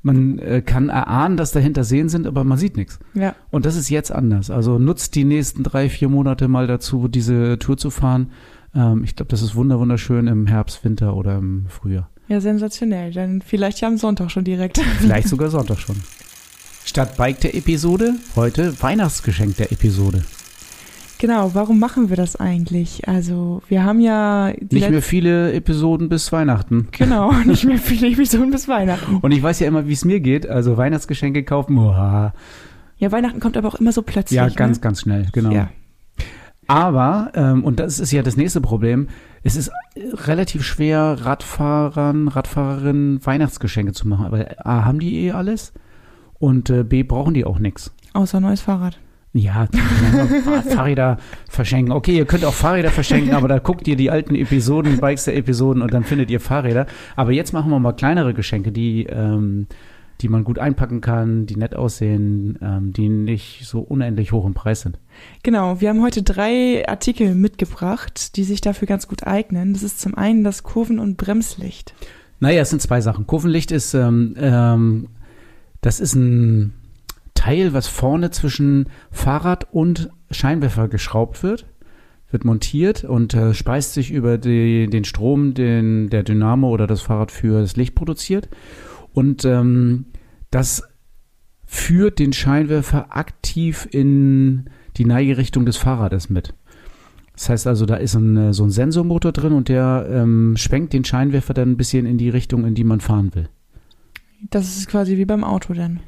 [0.08, 2.98] Man äh, kann erahnen, dass dahinter Seen sind, aber man sieht nichts.
[3.14, 3.34] Ja.
[3.50, 4.50] Und das ist jetzt anders.
[4.50, 8.30] Also nutzt die nächsten drei, vier Monate mal dazu, diese Tour zu fahren.
[8.74, 12.10] Ähm, ich glaube, das ist wunder wunderschön im Herbst, Winter oder im Frühjahr.
[12.28, 13.12] Ja, sensationell.
[13.12, 14.78] Dann vielleicht ja am Sonntag schon direkt.
[14.98, 15.96] Vielleicht sogar Sonntag schon.
[16.84, 20.22] Statt Bike der Episode, heute Weihnachtsgeschenk der Episode.
[21.18, 23.08] Genau, warum machen wir das eigentlich?
[23.08, 26.88] Also, wir haben ja Nicht mehr viele Episoden bis Weihnachten.
[26.92, 29.16] Genau, nicht mehr viele Episoden bis Weihnachten.
[29.16, 30.48] Und ich weiß ja immer, wie es mir geht.
[30.48, 32.32] Also Weihnachtsgeschenke kaufen, uah.
[32.98, 34.36] Ja, Weihnachten kommt aber auch immer so plötzlich.
[34.36, 34.82] ja, ganz, ne?
[34.82, 35.50] ganz schnell, genau.
[35.50, 35.70] Ja.
[36.68, 39.08] Aber, ähm, und das ist ja das nächste Problem,
[39.42, 44.26] es ist relativ schwer, Radfahrern, Radfahrerinnen Weihnachtsgeschenke zu machen.
[44.26, 45.72] Aber A, haben die eh alles
[46.38, 47.92] und äh, B, brauchen die auch nichts.
[48.12, 48.98] Außer neues Fahrrad.
[49.32, 49.78] Ja, die
[50.70, 51.18] Fahrräder
[51.48, 51.92] verschenken.
[51.92, 55.36] Okay, ihr könnt auch Fahrräder verschenken, aber da guckt ihr die alten Episoden, Bikes der
[55.36, 56.86] Episoden und dann findet ihr Fahrräder.
[57.14, 59.66] Aber jetzt machen wir mal kleinere Geschenke, die, ähm,
[60.22, 64.54] die man gut einpacken kann, die nett aussehen, ähm, die nicht so unendlich hoch im
[64.54, 64.98] Preis sind.
[65.42, 69.74] Genau, wir haben heute drei Artikel mitgebracht, die sich dafür ganz gut eignen.
[69.74, 71.94] Das ist zum einen das Kurven- und Bremslicht.
[72.40, 73.26] Naja, es sind zwei Sachen.
[73.26, 75.08] Kurvenlicht ist, ähm, ähm,
[75.80, 76.72] das ist ein
[77.38, 81.66] Teil, was vorne zwischen Fahrrad und Scheinwerfer geschraubt wird,
[82.32, 87.00] wird montiert und äh, speist sich über die, den Strom, den der Dynamo oder das
[87.00, 88.48] Fahrrad für das Licht produziert.
[89.12, 90.06] Und ähm,
[90.50, 90.82] das
[91.64, 96.54] führt den Scheinwerfer aktiv in die Neigerichtung des Fahrrades mit.
[97.34, 100.92] Das heißt also, da ist ein, äh, so ein Sensormotor drin und der ähm, schwenkt
[100.92, 103.48] den Scheinwerfer dann ein bisschen in die Richtung, in die man fahren will.
[104.50, 106.00] Das ist quasi wie beim Auto dann.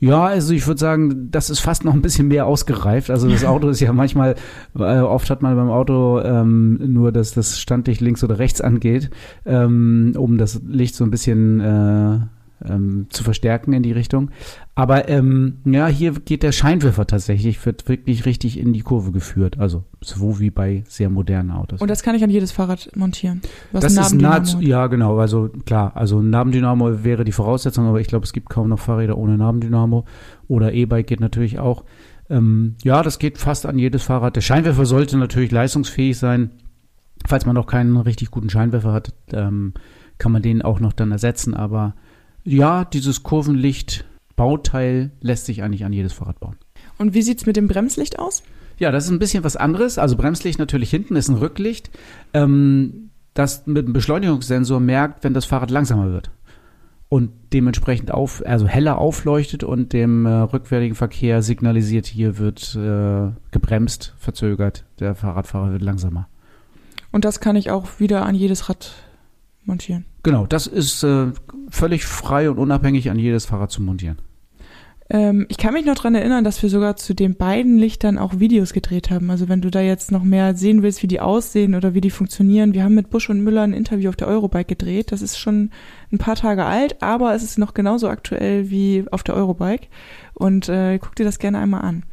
[0.00, 3.10] Ja, also ich würde sagen, das ist fast noch ein bisschen mehr ausgereift.
[3.10, 4.34] Also das Auto ist ja manchmal,
[4.78, 9.10] äh, oft hat man beim Auto ähm, nur, dass das Standlicht links oder rechts angeht,
[9.46, 12.18] ähm, um das Licht so ein bisschen äh,
[12.68, 14.30] ähm, zu verstärken in die Richtung.
[14.74, 19.58] Aber ähm, ja, hier geht der Scheinwerfer tatsächlich, wird wirklich richtig in die Kurve geführt.
[19.58, 21.80] Also so wie bei sehr modernen Autos.
[21.80, 23.40] Und das kann ich an jedes Fahrrad montieren.
[23.72, 28.00] Was das ist nahezu, ja genau, also klar, also ein Nabendynamo wäre die Voraussetzung, aber
[28.00, 30.04] ich glaube, es gibt kaum noch Fahrräder ohne Nabendynamo
[30.48, 31.84] oder E-Bike geht natürlich auch.
[32.30, 34.36] Ähm, ja, das geht fast an jedes Fahrrad.
[34.36, 36.50] Der Scheinwerfer sollte natürlich leistungsfähig sein.
[37.26, 39.74] Falls man noch keinen richtig guten Scheinwerfer hat, ähm,
[40.18, 41.54] kann man den auch noch dann ersetzen.
[41.54, 41.94] Aber
[42.44, 46.56] ja, dieses Kurvenlicht-Bauteil lässt sich eigentlich an jedes Fahrrad bauen.
[46.98, 48.42] Und wie sieht's mit dem Bremslicht aus?
[48.78, 49.98] Ja, das ist ein bisschen was anderes.
[49.98, 51.90] Also Bremslicht natürlich hinten ist ein Rücklicht,
[52.32, 56.30] ähm, das mit einem Beschleunigungssensor merkt, wenn das Fahrrad langsamer wird.
[57.08, 63.30] Und dementsprechend auf, also heller aufleuchtet und dem äh, rückwärtigen Verkehr signalisiert, hier wird äh,
[63.52, 66.28] gebremst, verzögert, der Fahrradfahrer wird langsamer.
[67.12, 68.92] Und das kann ich auch wieder an jedes Rad
[69.66, 70.04] montieren.
[70.22, 71.26] Genau, das ist äh,
[71.70, 74.18] völlig frei und unabhängig an jedes Fahrrad zu montieren.
[75.10, 78.38] Ähm, ich kann mich noch dran erinnern, dass wir sogar zu den beiden Lichtern auch
[78.38, 79.30] Videos gedreht haben.
[79.30, 82.10] Also wenn du da jetzt noch mehr sehen willst, wie die aussehen oder wie die
[82.10, 82.72] funktionieren.
[82.72, 85.12] Wir haben mit Busch und Müller ein Interview auf der Eurobike gedreht.
[85.12, 85.70] Das ist schon
[86.10, 89.88] ein paar Tage alt, aber es ist noch genauso aktuell wie auf der Eurobike.
[90.32, 92.04] Und äh, guck dir das gerne einmal an.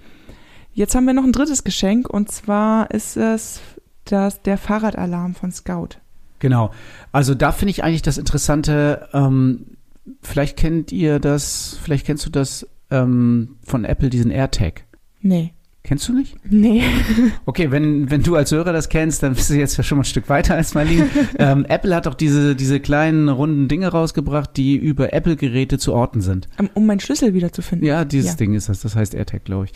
[0.73, 3.61] Jetzt haben wir noch ein drittes Geschenk und zwar ist es
[4.05, 6.00] das, der Fahrradalarm von Scout.
[6.41, 6.71] Genau.
[7.13, 9.77] Also da finde ich eigentlich das Interessante, ähm,
[10.21, 14.83] vielleicht kennt ihr das, vielleicht kennst du das ähm, von Apple, diesen AirTag.
[15.21, 15.53] Nee.
[15.83, 16.35] Kennst du nicht?
[16.47, 16.83] Nee.
[17.45, 20.03] Okay, wenn, wenn du als Hörer das kennst, dann bist du jetzt ja schon mal
[20.03, 21.07] ein Stück weiter als Marlene.
[21.39, 26.21] ähm, Apple hat doch diese, diese kleinen runden Dinge rausgebracht, die über Apple-Geräte zu orten
[26.21, 26.47] sind.
[26.75, 27.87] Um, meinen Schlüssel wiederzufinden.
[27.87, 28.37] Ja, dieses Ja.
[28.37, 29.71] Ding ist das, das heißt AirTag, glaube ich.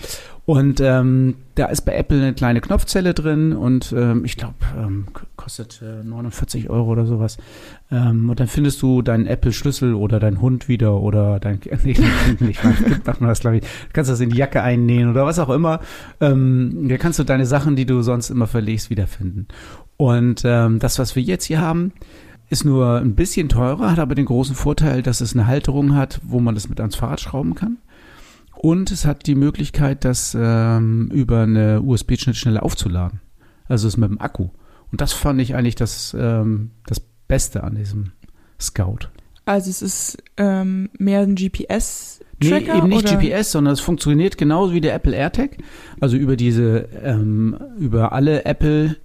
[0.46, 5.08] Und ähm, da ist bei Apple eine kleine Knopfzelle drin und ähm, ich glaube, ähm,
[5.36, 7.38] kostet äh, 49 Euro oder sowas.
[7.89, 11.96] Ähm, und dann findest du deinen Apple-Schlüssel oder deinen Hund wieder oder dein nee,
[12.39, 13.64] nicht, macht man das, glaube ich.
[13.64, 15.80] Du kannst das in die Jacke einnähen oder was auch immer.
[16.22, 19.48] Ähm, da kannst du deine Sachen, die du sonst immer verlegst, wiederfinden.
[19.98, 21.91] Und ähm, das, was wir jetzt hier haben,
[22.50, 26.22] ist nur ein bisschen teurer, hat aber den großen Vorteil, dass es eine Halterung hat,
[26.24, 27.78] wo man das mit ans Fahrrad schrauben kann.
[28.58, 33.22] Und es hat die Möglichkeit, das ähm, über eine USB-Schnittstelle aufzuladen.
[33.68, 34.49] Also es ist mit dem Akku.
[34.91, 38.12] Und das fand ich eigentlich das, ähm, das Beste an diesem
[38.60, 39.10] Scout.
[39.45, 42.20] Also es ist ähm, mehr ein GPS.
[42.41, 43.18] Nee, eben nicht oder?
[43.18, 45.58] GPS, sondern es funktioniert genauso wie der Apple AirTag.
[45.99, 48.97] Also über diese, ähm, über alle Apple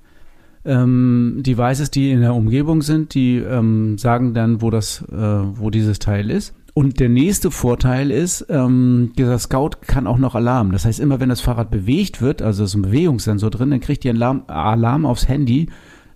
[0.64, 5.70] ähm, Devices, die in der Umgebung sind, die ähm, sagen dann, wo das, äh, wo
[5.70, 6.55] dieses Teil ist.
[6.75, 10.73] Und der nächste Vorteil ist, ähm, dieser Scout kann auch noch Alarm.
[10.73, 14.05] Das heißt, immer wenn das Fahrrad bewegt wird, also ist ein Bewegungssensor drin, dann kriegt
[14.05, 15.68] ihr einen Alarm, Alarm aufs Handy.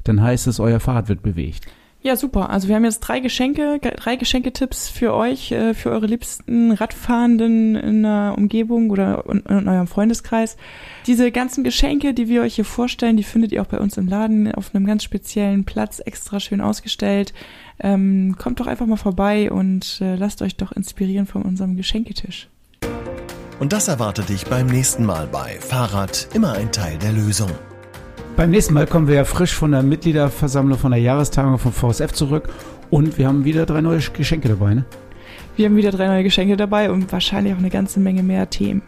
[0.04, 1.66] Dann heißt es, euer Fahrrad wird bewegt.
[2.06, 2.50] Ja, super.
[2.50, 7.76] Also wir haben jetzt drei Geschenke, drei Geschenketipps für euch, äh, für eure liebsten Radfahrenden
[7.76, 10.58] in der Umgebung oder in, in eurem Freundeskreis.
[11.06, 14.06] Diese ganzen Geschenke, die wir euch hier vorstellen, die findet ihr auch bei uns im
[14.06, 17.32] Laden auf einem ganz speziellen Platz, extra schön ausgestellt.
[17.80, 22.48] Ähm, kommt doch einfach mal vorbei und äh, lasst euch doch inspirieren von unserem Geschenketisch.
[23.60, 27.50] Und das erwartet dich beim nächsten Mal bei Fahrrad immer ein Teil der Lösung.
[28.36, 32.12] Beim nächsten Mal kommen wir ja frisch von der Mitgliederversammlung von der Jahrestagung vom VSF
[32.12, 32.48] zurück
[32.90, 34.84] und wir haben wieder drei neue Geschenke dabei, ne?
[35.54, 38.82] Wir haben wieder drei neue Geschenke dabei und wahrscheinlich auch eine ganze Menge mehr Themen.